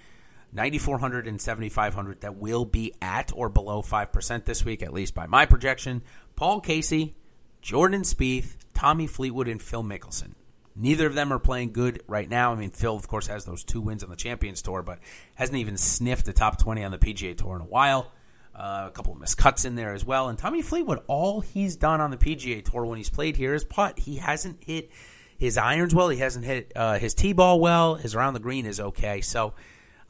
9400 0.54 1.26
and 1.26 1.40
7500 1.40 2.20
that 2.20 2.36
will 2.36 2.64
be 2.64 2.94
at 3.02 3.32
or 3.34 3.48
below 3.48 3.82
5% 3.82 4.44
this 4.44 4.64
week, 4.64 4.82
at 4.82 4.92
least 4.92 5.14
by 5.14 5.26
my 5.26 5.46
projection. 5.46 6.02
Paul 6.36 6.60
Casey, 6.60 7.16
Jordan 7.60 8.02
Spieth, 8.02 8.56
Tommy 8.72 9.06
Fleetwood, 9.06 9.48
and 9.48 9.60
Phil 9.60 9.82
Mickelson. 9.82 10.34
Neither 10.76 11.06
of 11.06 11.14
them 11.14 11.32
are 11.32 11.38
playing 11.38 11.72
good 11.72 12.02
right 12.06 12.28
now. 12.28 12.52
I 12.52 12.56
mean, 12.56 12.70
Phil, 12.70 12.96
of 12.96 13.06
course, 13.06 13.26
has 13.28 13.44
those 13.44 13.62
two 13.62 13.80
wins 13.80 14.02
on 14.02 14.10
the 14.10 14.16
Champions 14.16 14.62
Tour, 14.62 14.82
but 14.82 14.98
hasn't 15.34 15.58
even 15.58 15.76
sniffed 15.76 16.26
the 16.26 16.32
top 16.32 16.58
20 16.58 16.82
on 16.82 16.90
the 16.90 16.98
PGA 16.98 17.36
Tour 17.36 17.56
in 17.56 17.62
a 17.62 17.66
while. 17.66 18.12
Uh, 18.54 18.84
a 18.86 18.90
couple 18.92 19.12
of 19.12 19.18
missed 19.18 19.36
cuts 19.36 19.64
in 19.64 19.74
there 19.74 19.94
as 19.94 20.04
well. 20.04 20.28
And 20.28 20.38
Tommy 20.38 20.62
Fleetwood, 20.62 21.00
all 21.08 21.40
he's 21.40 21.74
done 21.74 22.00
on 22.00 22.10
the 22.10 22.16
PGA 22.16 22.64
Tour 22.64 22.86
when 22.86 22.98
he's 22.98 23.10
played 23.10 23.36
here 23.36 23.54
is 23.54 23.64
putt. 23.64 23.98
He 23.98 24.16
hasn't 24.16 24.62
hit 24.62 24.90
his 25.38 25.58
irons 25.58 25.94
well. 25.94 26.08
He 26.08 26.18
hasn't 26.18 26.44
hit 26.44 26.72
uh, 26.76 26.98
his 26.98 27.14
tee 27.14 27.32
ball 27.32 27.58
well. 27.60 27.96
His 27.96 28.14
around 28.14 28.34
the 28.34 28.40
green 28.40 28.66
is 28.66 28.78
okay. 28.78 29.20
So 29.20 29.54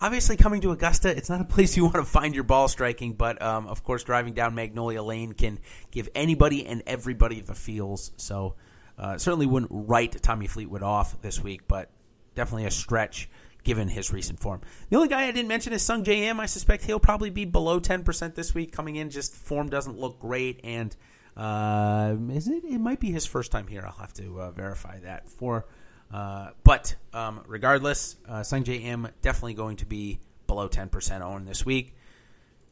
obviously, 0.00 0.36
coming 0.36 0.60
to 0.62 0.70
Augusta, 0.72 1.14
it's 1.16 1.30
not 1.30 1.40
a 1.40 1.44
place 1.44 1.76
you 1.76 1.84
want 1.84 1.96
to 1.96 2.04
find 2.04 2.34
your 2.34 2.44
ball 2.44 2.68
striking. 2.68 3.14
But 3.14 3.40
um, 3.42 3.66
of 3.66 3.84
course, 3.84 4.04
driving 4.04 4.34
down 4.34 4.54
Magnolia 4.54 5.02
Lane 5.02 5.32
can 5.32 5.58
give 5.90 6.08
anybody 6.14 6.66
and 6.66 6.82
everybody 6.86 7.40
the 7.40 7.54
feels. 7.54 8.12
So 8.16 8.54
uh, 8.98 9.18
certainly 9.18 9.46
wouldn't 9.46 9.72
write 9.72 10.20
Tommy 10.22 10.46
Fleetwood 10.46 10.82
off 10.82 11.20
this 11.22 11.42
week, 11.42 11.66
but 11.66 11.90
definitely 12.34 12.66
a 12.66 12.70
stretch 12.70 13.28
given 13.64 13.88
his 13.88 14.12
recent 14.12 14.38
form. 14.38 14.60
The 14.90 14.96
only 14.96 15.08
guy 15.08 15.22
I 15.24 15.32
didn't 15.32 15.48
mention 15.48 15.72
is 15.72 15.82
Sungjae 15.82 16.18
Im. 16.18 16.38
I 16.38 16.46
suspect 16.46 16.84
he'll 16.84 17.00
probably 17.00 17.30
be 17.30 17.46
below 17.46 17.80
10% 17.80 18.34
this 18.34 18.54
week 18.54 18.72
coming 18.72 18.96
in. 18.96 19.10
Just 19.10 19.34
form 19.34 19.70
doesn't 19.70 19.98
look 19.98 20.20
great. 20.20 20.60
And 20.62 20.94
uh, 21.36 22.14
is 22.30 22.46
it? 22.46 22.62
It 22.64 22.78
might 22.78 23.00
be 23.00 23.10
his 23.10 23.26
first 23.26 23.50
time 23.50 23.66
here. 23.66 23.82
I'll 23.84 23.98
have 23.98 24.12
to 24.14 24.40
uh, 24.40 24.50
verify 24.52 25.00
that 25.00 25.28
for. 25.28 25.66
Uh, 26.14 26.50
but 26.62 26.94
um, 27.12 27.42
regardless, 27.48 28.14
uh, 28.28 28.34
Sungjae 28.34 28.84
Im 28.84 29.08
definitely 29.20 29.54
going 29.54 29.78
to 29.78 29.86
be 29.86 30.20
below 30.46 30.68
10% 30.68 31.20
owned 31.22 31.48
this 31.48 31.66
week. 31.66 31.92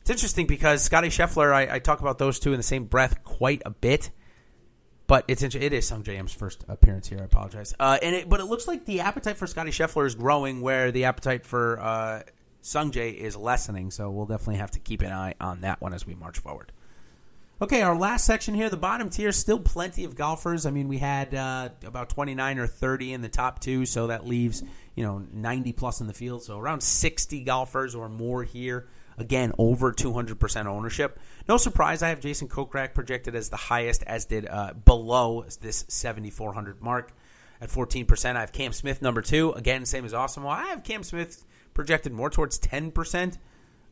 It's 0.03 0.11
interesting 0.11 0.47
because 0.47 0.83
Scotty 0.83 1.09
Scheffler, 1.09 1.53
I, 1.53 1.75
I 1.75 1.79
talk 1.81 2.01
about 2.01 2.19
those 2.19 2.39
two 2.39 2.53
in 2.53 2.57
the 2.57 2.63
same 2.63 2.85
breath 2.85 3.25
quite 3.25 3.63
a 3.67 3.71
bit. 3.71 4.11
But 5.09 5.25
it's 5.27 5.43
it 5.43 5.57
is 5.57 5.91
Sungjae 5.91 6.17
Im's 6.17 6.33
first 6.33 6.65
appearance 6.69 7.09
here. 7.09 7.19
I 7.21 7.25
apologize. 7.25 7.75
Uh, 7.81 7.99
and 8.01 8.15
it, 8.15 8.29
but 8.29 8.39
it 8.39 8.45
looks 8.45 8.69
like 8.69 8.85
the 8.85 9.01
appetite 9.01 9.37
for 9.37 9.49
Scotty 9.49 9.73
Scheffler 9.73 10.07
is 10.07 10.15
growing, 10.15 10.61
where 10.61 10.93
the 10.93 11.05
appetite 11.07 11.45
for 11.45 11.81
uh, 11.81 12.23
Sungjae 12.63 13.13
is 13.13 13.37
lessening. 13.37 13.91
So 13.91 14.09
we'll 14.09 14.27
definitely 14.27 14.59
have 14.59 14.71
to 14.71 14.79
keep 14.79 15.03
an 15.03 15.11
eye 15.11 15.35
on 15.41 15.63
that 15.63 15.81
one 15.81 15.93
as 15.93 16.07
we 16.07 16.15
march 16.15 16.39
forward. 16.39 16.71
Okay, 17.61 17.83
our 17.83 17.95
last 17.95 18.25
section 18.25 18.55
here, 18.55 18.69
the 18.69 18.77
bottom 18.77 19.09
tier, 19.09 19.31
still 19.31 19.61
plenty 19.61 20.05
of 20.05 20.17
golfers. 20.17 20.67
I 20.67 20.71
mean, 20.71 20.89
we 20.89 20.99
had 20.99 21.33
uh, 21.33 21.69
about 21.85 22.09
29 22.11 22.59
or 22.59 22.67
30 22.67 23.13
in 23.13 23.23
the 23.23 23.29
top 23.29 23.61
two, 23.61 23.87
so 23.87 24.09
that 24.09 24.27
leaves, 24.27 24.65
you 24.97 25.05
know, 25.05 25.25
90 25.33 25.73
plus 25.73 26.01
in 26.01 26.09
the 26.09 26.13
field. 26.13 26.43
So 26.43 26.59
around 26.59 26.83
60 26.83 27.45
golfers 27.45 27.95
or 27.95 28.09
more 28.09 28.43
here. 28.43 28.89
Again, 29.19 29.53
over 29.59 29.93
200% 29.93 30.67
ownership. 30.67 31.21
No 31.49 31.57
surprise, 31.57 32.03
I 32.03 32.09
have 32.09 32.21
Jason 32.21 32.49
Kokrak 32.49 32.95
projected 32.95 33.37
as 33.37 33.51
the 33.51 33.57
highest, 33.57 34.03
as 34.05 34.25
did 34.25 34.49
uh, 34.49 34.73
below 34.73 35.45
this 35.61 35.85
7,400 35.89 36.81
mark 36.83 37.13
at 37.61 37.69
14%. 37.69 38.37
I 38.37 38.41
have 38.41 38.53
Cam 38.53 38.73
Smith 38.73 39.03
number 39.03 39.23
two. 39.23 39.53
Again, 39.53 39.87
same 39.87 40.05
as 40.05 40.15
Awesome. 40.15 40.45
Well, 40.45 40.53
I 40.53 40.65
have 40.69 40.83
Cam 40.83 41.03
Smith 41.03 41.45
projected 41.75 42.13
more 42.13 42.31
towards 42.31 42.59
10%. 42.59 43.39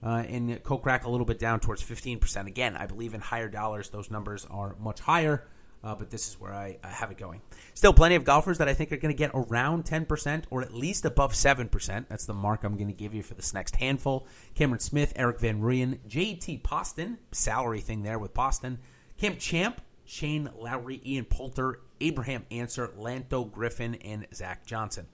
Uh, 0.03 0.25
and 0.29 0.63
Kokrak 0.63 1.05
a 1.05 1.11
little 1.11 1.27
bit 1.27 1.39
down 1.39 1.61
towards 1.61 1.83
15%. 1.83 2.47
Again, 2.47 2.77
I 2.77 2.87
believe 2.87 3.13
in 3.13 3.21
higher 3.21 3.49
dollars, 3.49 3.91
those 3.91 4.11
numbers 4.11 4.47
are 4.51 4.75
much 4.81 5.01
higher 5.01 5.47
uh, 5.83 5.95
but 5.95 6.11
this 6.11 6.29
is 6.29 6.39
where 6.39 6.53
I, 6.53 6.79
I, 6.85 6.89
have 6.89 7.11
it 7.11 7.17
going. 7.17 7.41
Still, 7.75 7.93
plenty 7.93 8.15
of 8.15 8.25
golfers 8.25 8.59
that 8.59 8.69
I 8.69 8.75
think 8.75 8.93
are 8.93 8.99
going 8.99 9.15
to 9.15 9.19
get 9.19 9.31
around 9.33 9.85
10% 9.85 10.45
or 10.51 10.63
at 10.63 10.75
least 10.75 11.05
above 11.05 11.33
7%. 11.33 12.09
That's 12.09 12.27
the 12.27 12.35
mark 12.35 12.65
I'm 12.65 12.77
going 12.77 12.89
to 12.89 12.93
give 12.93 13.15
you 13.15 13.23
for 13.23 13.35
this 13.35 13.55
next 13.55 13.77
handful. 13.77 14.27
Cameron 14.55 14.81
Smith, 14.81 15.13
Erik 15.17 15.41
van 15.41 15.61
Rooyen, 15.61 15.99
JT 16.09 16.63
Poston, 16.63 17.19
salary 17.33 17.81
thing 17.81 18.03
there 18.03 18.19
with 18.19 18.35
Poston, 18.35 18.79
Cam 19.19 19.37
Champ, 19.37 19.81
Shane 20.05 20.51
Lowry, 20.59 21.01
Ian 21.07 21.25
Poulter, 21.25 21.81
Abraham 22.01 22.45
Ancer, 22.51 22.89
Lanto 22.99 23.51
Griffin, 23.51 23.95
and 23.97 24.27
Zach 24.35 24.67
Johnson. 24.67 25.07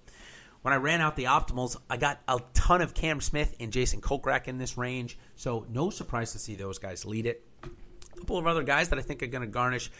When 0.62 0.74
I 0.74 0.78
ran 0.78 1.00
out 1.00 1.16
the 1.16 1.24
optimals, 1.24 1.76
I 1.88 1.96
got 1.96 2.20
a 2.26 2.40
ton 2.54 2.82
of 2.82 2.94
Cam 2.94 3.20
Smith 3.20 3.54
and 3.60 3.72
Jason 3.72 4.00
Kokrak 4.00 4.48
in 4.48 4.58
this 4.58 4.76
range, 4.76 5.18
so 5.36 5.66
no 5.70 5.90
surprise 5.90 6.32
to 6.32 6.38
see 6.38 6.56
those 6.56 6.78
guys 6.78 7.04
lead 7.04 7.26
it. 7.26 7.44
A 7.62 8.18
couple 8.18 8.38
of 8.38 8.46
other 8.46 8.62
guys 8.62 8.88
that 8.88 8.98
I 8.98 9.02
think 9.02 9.22
are 9.22 9.28
going 9.28 9.42
to 9.42 9.48
garnish 9.48 9.90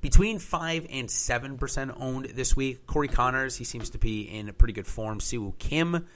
between 0.00 0.38
5 0.38 0.86
and 0.90 1.08
7% 1.08 1.96
owned 1.98 2.26
this 2.26 2.54
week. 2.56 2.86
Corey 2.86 3.08
Conners, 3.08 3.56
he 3.56 3.64
seems 3.64 3.90
to 3.90 3.98
be 3.98 4.22
in 4.22 4.52
pretty 4.54 4.74
good 4.74 4.86
form. 4.86 5.20
Si 5.20 5.38
Woo 5.38 5.54
Kim, 5.58 6.06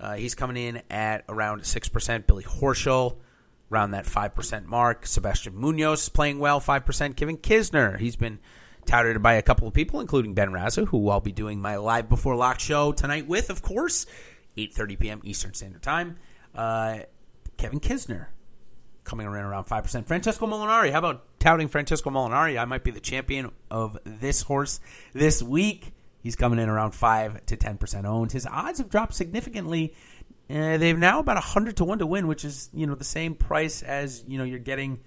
uh, 0.00 0.14
he's 0.14 0.34
coming 0.34 0.56
in 0.56 0.82
at 0.90 1.24
around 1.28 1.62
6%. 1.62 2.26
Billy 2.26 2.44
Horschel, 2.44 3.16
around 3.70 3.92
that 3.92 4.06
5% 4.06 4.66
mark. 4.66 5.06
Sebastian 5.06 5.54
Munoz 5.54 6.02
is 6.02 6.08
playing 6.08 6.38
well, 6.38 6.60
5%. 6.60 7.16
Kevin 7.16 7.36
Kisner, 7.36 7.98
he's 7.98 8.16
been 8.16 8.38
touted 8.88 9.22
by 9.22 9.34
a 9.34 9.42
couple 9.42 9.68
of 9.68 9.74
people, 9.74 10.00
including 10.00 10.34
Ben 10.34 10.50
Raza, 10.50 10.88
who 10.88 11.10
I'll 11.10 11.20
be 11.20 11.30
doing 11.30 11.60
my 11.60 11.76
live 11.76 12.08
before 12.08 12.34
lock 12.34 12.58
show 12.58 12.90
tonight 12.92 13.28
with, 13.28 13.50
of 13.50 13.60
course, 13.60 14.06
8.30 14.56 14.98
p.m. 14.98 15.20
Eastern 15.24 15.52
Standard 15.52 15.82
Time. 15.82 16.16
Uh, 16.54 17.00
Kevin 17.58 17.80
Kisner, 17.80 18.28
coming 19.04 19.26
around 19.26 19.44
around 19.44 19.66
5%. 19.66 20.06
Francesco 20.06 20.46
Molinari, 20.46 20.90
how 20.90 21.00
about 21.00 21.38
touting 21.38 21.68
Francesco 21.68 22.08
Molinari? 22.08 22.58
I 22.58 22.64
might 22.64 22.82
be 22.82 22.90
the 22.90 23.00
champion 23.00 23.52
of 23.70 23.98
this 24.04 24.42
horse 24.42 24.80
this 25.12 25.42
week. 25.42 25.92
He's 26.22 26.34
coming 26.34 26.58
in 26.58 26.70
around 26.70 26.92
5 26.92 27.44
to 27.46 27.56
10% 27.56 28.04
owned. 28.06 28.32
His 28.32 28.46
odds 28.46 28.78
have 28.78 28.88
dropped 28.88 29.14
significantly. 29.14 29.94
Uh, 30.48 30.78
they've 30.78 30.98
now 30.98 31.18
about 31.18 31.36
100 31.36 31.76
to 31.76 31.84
1 31.84 31.98
to 31.98 32.06
win, 32.06 32.26
which 32.26 32.44
is, 32.44 32.70
you 32.72 32.86
know, 32.86 32.94
the 32.94 33.04
same 33.04 33.34
price 33.34 33.82
as, 33.82 34.24
you 34.26 34.38
know, 34.38 34.44
you're 34.44 34.58
getting 34.58 35.00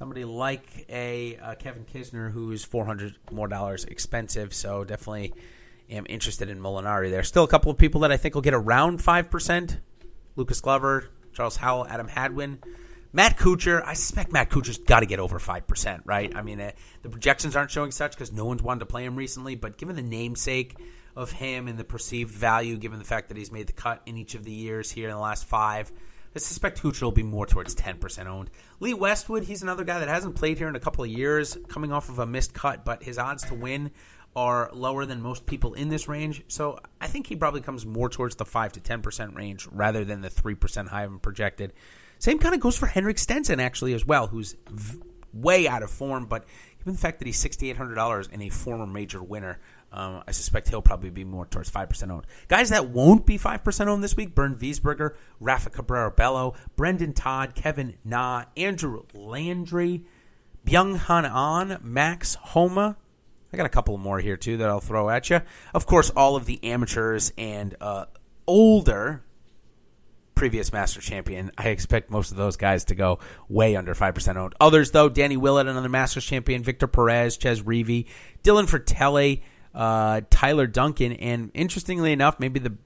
somebody 0.00 0.24
like 0.24 0.86
a 0.88 1.36
uh, 1.36 1.54
Kevin 1.56 1.84
Kisner 1.84 2.32
who 2.32 2.52
is 2.52 2.64
400 2.64 3.16
more 3.32 3.48
dollars 3.48 3.84
expensive. 3.84 4.54
So 4.54 4.82
definitely 4.82 5.34
am 5.90 6.06
interested 6.08 6.48
in 6.48 6.58
Molinari. 6.58 7.10
There's 7.10 7.28
still 7.28 7.44
a 7.44 7.48
couple 7.48 7.70
of 7.70 7.76
people 7.76 8.00
that 8.00 8.10
I 8.10 8.16
think 8.16 8.34
will 8.34 8.40
get 8.40 8.54
around 8.54 9.00
5%. 9.00 9.78
Lucas 10.36 10.62
Glover, 10.62 11.10
Charles 11.34 11.56
Howell, 11.56 11.86
Adam 11.86 12.08
Hadwin. 12.08 12.60
Matt 13.12 13.36
Kuchar, 13.36 13.84
I 13.84 13.92
suspect 13.92 14.32
Matt 14.32 14.48
Kuchar's 14.48 14.78
got 14.78 15.00
to 15.00 15.06
get 15.06 15.18
over 15.18 15.38
5%, 15.38 16.00
right? 16.06 16.34
I 16.34 16.40
mean, 16.40 16.60
uh, 16.60 16.70
the 17.02 17.10
projections 17.10 17.54
aren't 17.54 17.70
showing 17.70 17.90
such 17.90 18.12
because 18.12 18.32
no 18.32 18.46
one's 18.46 18.62
wanted 18.62 18.80
to 18.80 18.86
play 18.86 19.04
him 19.04 19.16
recently, 19.16 19.54
but 19.54 19.76
given 19.76 19.96
the 19.96 20.02
namesake 20.02 20.76
of 21.14 21.30
him 21.30 21.68
and 21.68 21.78
the 21.78 21.84
perceived 21.84 22.32
value, 22.32 22.78
given 22.78 22.98
the 23.00 23.04
fact 23.04 23.28
that 23.28 23.36
he's 23.36 23.52
made 23.52 23.66
the 23.66 23.74
cut 23.74 24.00
in 24.06 24.16
each 24.16 24.34
of 24.34 24.44
the 24.44 24.52
years 24.52 24.90
here 24.90 25.10
in 25.10 25.14
the 25.14 25.20
last 25.20 25.44
five, 25.44 25.92
I 26.34 26.38
suspect 26.38 26.80
Kuchar 26.82 27.02
will 27.02 27.10
be 27.12 27.22
more 27.24 27.46
towards 27.46 27.74
10% 27.74 28.26
owned. 28.26 28.50
Lee 28.78 28.94
Westwood, 28.94 29.44
he's 29.44 29.62
another 29.62 29.82
guy 29.84 29.98
that 29.98 30.08
hasn't 30.08 30.36
played 30.36 30.58
here 30.58 30.68
in 30.68 30.76
a 30.76 30.80
couple 30.80 31.02
of 31.02 31.10
years, 31.10 31.58
coming 31.68 31.92
off 31.92 32.08
of 32.08 32.18
a 32.20 32.26
missed 32.26 32.54
cut, 32.54 32.84
but 32.84 33.02
his 33.02 33.18
odds 33.18 33.42
to 33.44 33.54
win 33.54 33.90
are 34.36 34.70
lower 34.72 35.06
than 35.06 35.20
most 35.20 35.44
people 35.44 35.74
in 35.74 35.88
this 35.88 36.06
range. 36.08 36.44
So 36.46 36.78
I 37.00 37.08
think 37.08 37.26
he 37.26 37.34
probably 37.34 37.62
comes 37.62 37.84
more 37.84 38.08
towards 38.08 38.36
the 38.36 38.44
5 38.44 38.72
to 38.72 38.80
10% 38.80 39.34
range 39.34 39.66
rather 39.72 40.04
than 40.04 40.20
the 40.20 40.30
3% 40.30 40.86
high 40.86 41.02
of 41.02 41.10
him 41.10 41.18
projected. 41.18 41.72
Same 42.20 42.38
kind 42.38 42.54
of 42.54 42.60
goes 42.60 42.76
for 42.76 42.86
Henrik 42.86 43.18
Stenson, 43.18 43.58
actually, 43.58 43.92
as 43.92 44.06
well, 44.06 44.28
who's 44.28 44.54
v- 44.70 45.00
way 45.32 45.66
out 45.66 45.82
of 45.82 45.90
form, 45.90 46.26
but 46.26 46.44
Even 46.80 46.94
the 46.94 46.98
fact 46.98 47.18
that 47.18 47.26
he's 47.26 47.38
sixty 47.38 47.70
eight 47.70 47.76
hundred 47.76 47.94
dollars 47.94 48.28
and 48.32 48.42
a 48.42 48.48
former 48.48 48.86
major 48.86 49.22
winner, 49.22 49.58
um, 49.92 50.22
I 50.26 50.30
suspect 50.32 50.68
he'll 50.68 50.82
probably 50.82 51.10
be 51.10 51.24
more 51.24 51.46
towards 51.46 51.68
five 51.68 51.88
percent 51.88 52.12
owned. 52.12 52.26
Guys 52.48 52.70
that 52.70 52.88
won't 52.88 53.26
be 53.26 53.38
five 53.38 53.64
percent 53.64 53.90
owned 53.90 54.04
this 54.04 54.16
week: 54.16 54.34
Bernd 54.34 54.58
Wiesberger, 54.58 55.14
Rafa 55.40 55.70
Cabrera 55.70 56.10
Bello, 56.10 56.54
Brendon 56.76 57.12
Todd, 57.12 57.54
Kevin 57.54 57.96
Na, 58.04 58.44
Andrew 58.56 59.04
Landry, 59.12 60.04
Byeong 60.64 60.96
Hun 60.96 61.24
An, 61.24 61.78
Max 61.82 62.34
Homa. 62.36 62.96
I 63.52 63.56
got 63.56 63.66
a 63.66 63.70
couple 63.70 63.98
more 63.98 64.20
here 64.20 64.36
too 64.36 64.58
that 64.58 64.68
I'll 64.68 64.80
throw 64.80 65.10
at 65.10 65.28
you. 65.28 65.40
Of 65.74 65.86
course, 65.86 66.10
all 66.10 66.36
of 66.36 66.46
the 66.46 66.62
amateurs 66.62 67.32
and 67.36 67.74
uh, 67.80 68.04
older 68.46 69.24
previous 70.40 70.72
master 70.72 71.02
champion. 71.02 71.50
I 71.58 71.68
expect 71.68 72.10
most 72.10 72.30
of 72.30 72.38
those 72.38 72.56
guys 72.56 72.84
to 72.84 72.94
go 72.94 73.18
way 73.50 73.76
under 73.76 73.94
5% 73.94 74.36
owned. 74.36 74.54
Others, 74.58 74.92
though, 74.92 75.10
Danny 75.10 75.36
Willett, 75.36 75.66
another 75.66 75.90
masters 75.90 76.24
champion, 76.24 76.62
Victor 76.62 76.86
Perez, 76.86 77.36
Chez 77.36 77.60
Reavie, 77.60 78.06
Dylan 78.42 78.66
Frittelli, 78.66 79.42
uh, 79.74 80.22
Tyler 80.30 80.66
Duncan, 80.66 81.12
and 81.12 81.50
interestingly 81.54 82.12
enough, 82.12 82.40
maybe 82.40 82.60
the 82.60 82.76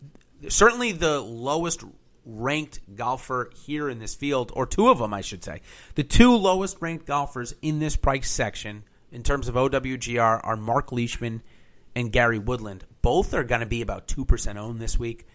certainly 0.48 0.92
the 0.92 1.20
lowest 1.20 1.82
ranked 2.26 2.80
golfer 2.94 3.50
here 3.54 3.88
in 3.88 3.98
this 3.98 4.14
field, 4.14 4.52
or 4.54 4.66
two 4.66 4.88
of 4.88 4.98
them, 4.98 5.12
I 5.12 5.20
should 5.20 5.44
say. 5.44 5.60
The 5.94 6.04
two 6.04 6.34
lowest 6.36 6.78
ranked 6.80 7.06
golfers 7.06 7.54
in 7.62 7.78
this 7.78 7.96
price 7.96 8.30
section 8.30 8.84
in 9.12 9.22
terms 9.22 9.48
of 9.48 9.54
OWGR 9.54 10.40
are 10.42 10.56
Mark 10.56 10.90
Leishman 10.90 11.42
and 11.94 12.12
Gary 12.12 12.38
Woodland. 12.38 12.84
Both 13.02 13.34
are 13.34 13.44
going 13.44 13.60
to 13.60 13.66
be 13.66 13.82
about 13.82 14.08
2% 14.08 14.56
owned 14.56 14.80
this 14.80 14.98
week. 14.98 15.26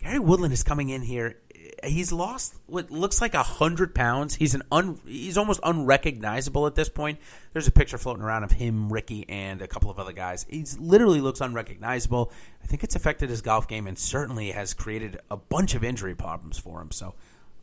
Gary 0.00 0.18
Woodland 0.18 0.52
is 0.52 0.62
coming 0.62 0.90
in 0.90 1.02
here 1.02 1.38
he's 1.82 2.12
lost 2.12 2.54
what 2.66 2.90
looks 2.90 3.20
like 3.20 3.34
a 3.34 3.42
hundred 3.42 3.94
pounds. 3.94 4.34
He's 4.34 4.54
an 4.54 4.62
un, 4.70 5.00
he's 5.06 5.38
almost 5.38 5.60
unrecognizable 5.62 6.66
at 6.66 6.74
this 6.74 6.88
point. 6.88 7.18
There's 7.52 7.68
a 7.68 7.72
picture 7.72 7.98
floating 7.98 8.22
around 8.22 8.44
of 8.44 8.52
him, 8.52 8.92
Rickie, 8.92 9.28
and 9.28 9.62
a 9.62 9.68
couple 9.68 9.90
of 9.90 9.98
other 9.98 10.12
guys. 10.12 10.46
He 10.48 10.64
literally 10.78 11.20
looks 11.20 11.40
unrecognizable. 11.40 12.32
I 12.62 12.66
think 12.66 12.84
it's 12.84 12.96
affected 12.96 13.30
his 13.30 13.42
golf 13.42 13.68
game 13.68 13.86
and 13.86 13.98
certainly 13.98 14.50
has 14.50 14.74
created 14.74 15.18
a 15.30 15.36
bunch 15.36 15.74
of 15.74 15.84
injury 15.84 16.14
problems 16.14 16.58
for 16.58 16.80
him. 16.80 16.90
So 16.90 17.14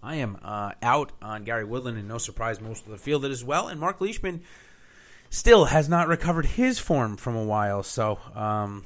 I 0.03 0.15
am 0.15 0.37
uh, 0.43 0.71
out 0.81 1.11
on 1.21 1.43
Gary 1.43 1.65
Woodland, 1.65 1.97
and 1.97 2.07
no 2.07 2.17
surprise, 2.17 2.59
most 2.59 2.85
of 2.85 2.91
the 2.91 2.97
field 2.97 3.25
as 3.25 3.43
well. 3.43 3.67
And 3.67 3.79
Mark 3.79 4.01
Leishman 4.01 4.41
still 5.29 5.65
has 5.65 5.87
not 5.87 6.07
recovered 6.07 6.45
his 6.45 6.79
form 6.79 7.17
from 7.17 7.35
a 7.35 7.43
while. 7.43 7.83
So 7.83 8.19
um, 8.35 8.83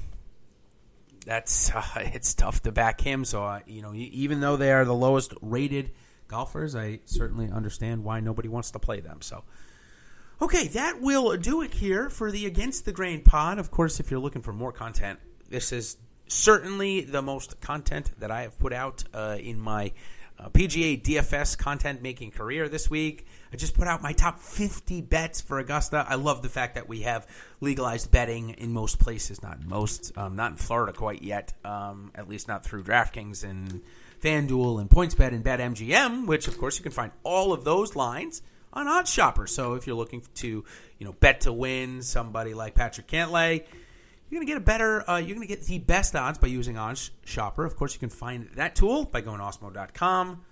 that's 1.26 1.72
uh, 1.76 1.84
it's 1.96 2.34
tough 2.34 2.62
to 2.64 2.72
back 2.72 3.02
him. 3.02 3.26
So 3.26 3.44
uh, 3.44 3.60
you 3.66 3.82
know, 3.82 3.94
even 3.94 4.40
though 4.40 4.58
they 4.58 4.72
are 4.72 4.86
the 4.86 4.94
lowest 4.94 5.34
rated 5.42 5.92
golfers, 6.28 6.76
I 6.76 7.00
certainly 7.06 7.50
understand 7.52 8.04
why 8.04 8.20
nobody 8.20 8.48
wants 8.48 8.72
to 8.72 8.80
play 8.80 9.00
them. 9.00 9.22
So. 9.22 9.44
Okay, 10.42 10.68
that 10.68 11.00
will 11.00 11.38
do 11.38 11.62
it 11.62 11.74
here 11.74 12.10
for 12.10 12.30
the 12.30 12.46
Against 12.46 12.84
the 12.84 12.92
Grain 12.92 13.22
pod. 13.22 13.58
Of 13.58 13.72
course, 13.72 14.02
if 14.02 14.12
you're 14.12 14.20
looking 14.20 14.42
for 14.42 14.52
more 14.52 14.74
content, 14.74 15.18
this 15.50 15.72
is 15.72 15.96
certainly 16.28 17.02
the 17.02 17.22
most 17.22 17.62
content 17.62 18.12
that 18.20 18.32
I 18.32 18.42
have 18.42 18.60
put 18.60 18.74
out 18.74 19.06
uh, 19.14 19.38
in 19.40 19.58
my 19.58 19.94
uh, 20.38 20.50
PGA 20.50 21.02
DFS 21.02 21.58
content 21.58 22.02
making 22.02 22.32
career 22.32 22.68
this 22.68 22.90
week. 22.90 23.26
I 23.54 23.56
just 23.56 23.74
put 23.74 23.88
out 23.88 24.02
my 24.02 24.12
top 24.12 24.40
50 24.40 25.02
bets 25.02 25.42
for 25.42 25.60
Augusta. 25.60 26.06
I 26.08 26.16
love 26.16 26.42
the 26.42 26.50
fact 26.50 26.76
that 26.76 26.90
we 26.90 27.02
have 27.02 27.26
legalized 27.62 28.12
betting 28.12 28.50
in 28.52 28.74
most 28.74 29.00
places, 29.00 29.42
not 29.42 29.62
in 29.62 29.70
most, 29.70 30.12
um, 30.18 30.36
not 30.36 30.52
in 30.52 30.58
Florida 30.58 30.92
quite 30.92 31.22
yet, 31.22 31.54
um, 31.64 32.12
at 32.16 32.28
least 32.28 32.48
not 32.48 32.66
through 32.66 32.84
DraftKings 32.84 33.44
and 33.44 33.82
FanDuel 34.22 34.82
and 34.82 34.90
PointsBet 34.90 35.30
and 35.30 35.44
BetMGM, 35.44 36.28
which 36.28 36.48
of 36.48 36.58
course 36.58 36.78
you 36.78 36.84
can 36.84 36.92
find 36.92 37.12
all 37.24 37.54
of 37.54 37.64
those 37.64 37.96
lines 37.96 38.42
on 38.74 38.88
OddsShopper. 38.88 39.48
So 39.48 39.76
if 39.76 39.88
you're 39.88 39.96
looking 39.96 40.22
to, 40.36 40.48
you 40.48 41.06
know, 41.06 41.14
bet 41.14 41.42
to 41.42 41.54
win 41.54 42.02
somebody 42.02 42.54
like 42.54 42.76
Patrick 42.76 43.08
Cantlay, 43.08 43.64
you're 44.30 44.40
going 44.40 44.48
to 44.48 44.52
get 44.52 44.58
a 44.58 44.66
better, 44.66 45.10
uh, 45.10 45.18
you're 45.18 45.36
going 45.36 45.48
to 45.48 45.54
get 45.54 45.64
the 45.64 45.80
best 45.80 46.16
odds 46.16 46.38
by 46.40 46.48
using 46.48 46.76
OddsShopper. 46.76 47.66
Of 47.66 47.76
course, 47.76 47.94
you 47.94 48.00
can 48.00 48.10
find 48.10 48.50
that 48.56 48.76
tool 48.76 49.06
by 49.06 49.22
going 49.22 49.40
to 49.40 49.44
Awesemo.com. 49.44 50.44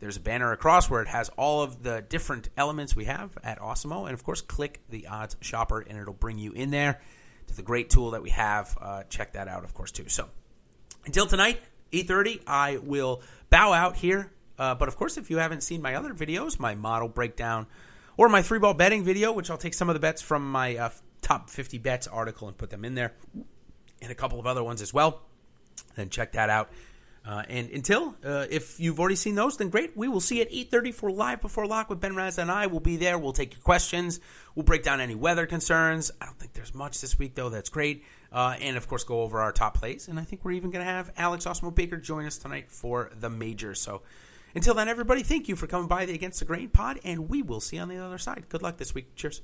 There's 0.00 0.16
a 0.16 0.20
banner 0.20 0.52
across 0.52 0.88
where 0.88 1.02
it 1.02 1.08
has 1.08 1.28
all 1.30 1.62
of 1.62 1.82
the 1.82 2.02
different 2.08 2.48
elements 2.56 2.96
we 2.96 3.04
have 3.04 3.36
at 3.44 3.60
Awesemo. 3.60 4.06
And 4.06 4.14
of 4.14 4.24
course, 4.24 4.40
click 4.40 4.80
the 4.88 5.06
Odds 5.06 5.36
Shopper 5.40 5.80
and 5.80 5.98
it'll 5.98 6.14
bring 6.14 6.38
you 6.38 6.52
in 6.52 6.70
there 6.70 7.00
to 7.46 7.56
the 7.56 7.62
great 7.62 7.90
tool 7.90 8.12
that 8.12 8.22
we 8.22 8.30
have. 8.30 8.76
Uh, 8.80 9.02
check 9.04 9.34
that 9.34 9.46
out, 9.46 9.62
of 9.62 9.74
course, 9.74 9.92
too. 9.92 10.08
So 10.08 10.28
until 11.04 11.26
tonight, 11.26 11.60
8.30, 11.92 12.42
I 12.46 12.78
will 12.78 13.22
bow 13.50 13.72
out 13.72 13.96
here. 13.96 14.32
Uh, 14.58 14.74
but 14.74 14.88
of 14.88 14.96
course, 14.96 15.16
if 15.16 15.30
you 15.30 15.38
haven't 15.38 15.62
seen 15.62 15.82
my 15.82 15.94
other 15.94 16.12
videos, 16.14 16.58
my 16.58 16.74
model 16.74 17.08
breakdown 17.08 17.66
or 18.16 18.28
my 18.28 18.42
three 18.42 18.58
ball 18.58 18.74
betting 18.74 19.04
video, 19.04 19.32
which 19.32 19.50
I'll 19.50 19.58
take 19.58 19.74
some 19.74 19.88
of 19.88 19.94
the 19.94 20.00
bets 20.00 20.22
from 20.22 20.50
my 20.50 20.76
uh, 20.76 20.90
top 21.30 21.48
50 21.48 21.78
bets 21.78 22.06
article 22.08 22.48
and 22.48 22.58
put 22.58 22.70
them 22.70 22.84
in 22.84 22.94
there, 22.94 23.12
and 24.02 24.10
a 24.10 24.14
couple 24.14 24.40
of 24.40 24.46
other 24.46 24.64
ones 24.64 24.82
as 24.82 24.92
well, 24.92 25.22
then 25.94 26.10
check 26.10 26.32
that 26.32 26.50
out. 26.50 26.70
Uh, 27.24 27.42
and 27.48 27.70
until, 27.70 28.16
uh, 28.24 28.46
if 28.50 28.80
you've 28.80 28.98
already 28.98 29.14
seen 29.14 29.34
those, 29.34 29.58
then 29.58 29.68
great. 29.68 29.94
We 29.94 30.08
will 30.08 30.22
see 30.22 30.40
at 30.40 30.50
8.30 30.50 30.94
for 30.94 31.12
Live 31.12 31.42
Before 31.42 31.66
Lock 31.66 31.90
with 31.90 32.00
Ben 32.00 32.16
Raz 32.16 32.38
and 32.38 32.50
I. 32.50 32.66
We'll 32.66 32.80
be 32.80 32.96
there. 32.96 33.18
We'll 33.18 33.34
take 33.34 33.52
your 33.52 33.60
questions. 33.60 34.20
We'll 34.54 34.64
break 34.64 34.82
down 34.82 35.00
any 35.00 35.14
weather 35.14 35.44
concerns. 35.44 36.10
I 36.20 36.24
don't 36.24 36.38
think 36.38 36.54
there's 36.54 36.74
much 36.74 37.00
this 37.00 37.18
week, 37.18 37.34
though. 37.34 37.50
That's 37.50 37.68
great. 37.68 38.04
Uh, 38.32 38.56
and, 38.60 38.78
of 38.78 38.88
course, 38.88 39.04
go 39.04 39.20
over 39.20 39.38
our 39.38 39.52
top 39.52 39.74
plays. 39.74 40.08
And 40.08 40.18
I 40.18 40.24
think 40.24 40.46
we're 40.46 40.52
even 40.52 40.70
going 40.70 40.84
to 40.84 40.90
have 40.90 41.12
Alex 41.16 41.44
Awesemo 41.44 41.74
Baker 41.74 41.98
join 41.98 42.24
us 42.24 42.38
tonight 42.38 42.70
for 42.70 43.10
the 43.14 43.28
major. 43.28 43.74
So 43.74 44.00
until 44.54 44.72
then, 44.72 44.88
everybody, 44.88 45.22
thank 45.22 45.46
you 45.46 45.56
for 45.56 45.66
coming 45.66 45.88
by 45.88 46.06
the 46.06 46.14
Against 46.14 46.38
the 46.38 46.46
Grain 46.46 46.70
pod, 46.70 47.00
and 47.04 47.28
we 47.28 47.42
will 47.42 47.60
see 47.60 47.76
you 47.76 47.82
on 47.82 47.88
the 47.88 47.98
other 47.98 48.18
side. 48.18 48.48
Good 48.48 48.62
luck 48.62 48.78
this 48.78 48.94
week. 48.94 49.14
Cheers. 49.14 49.42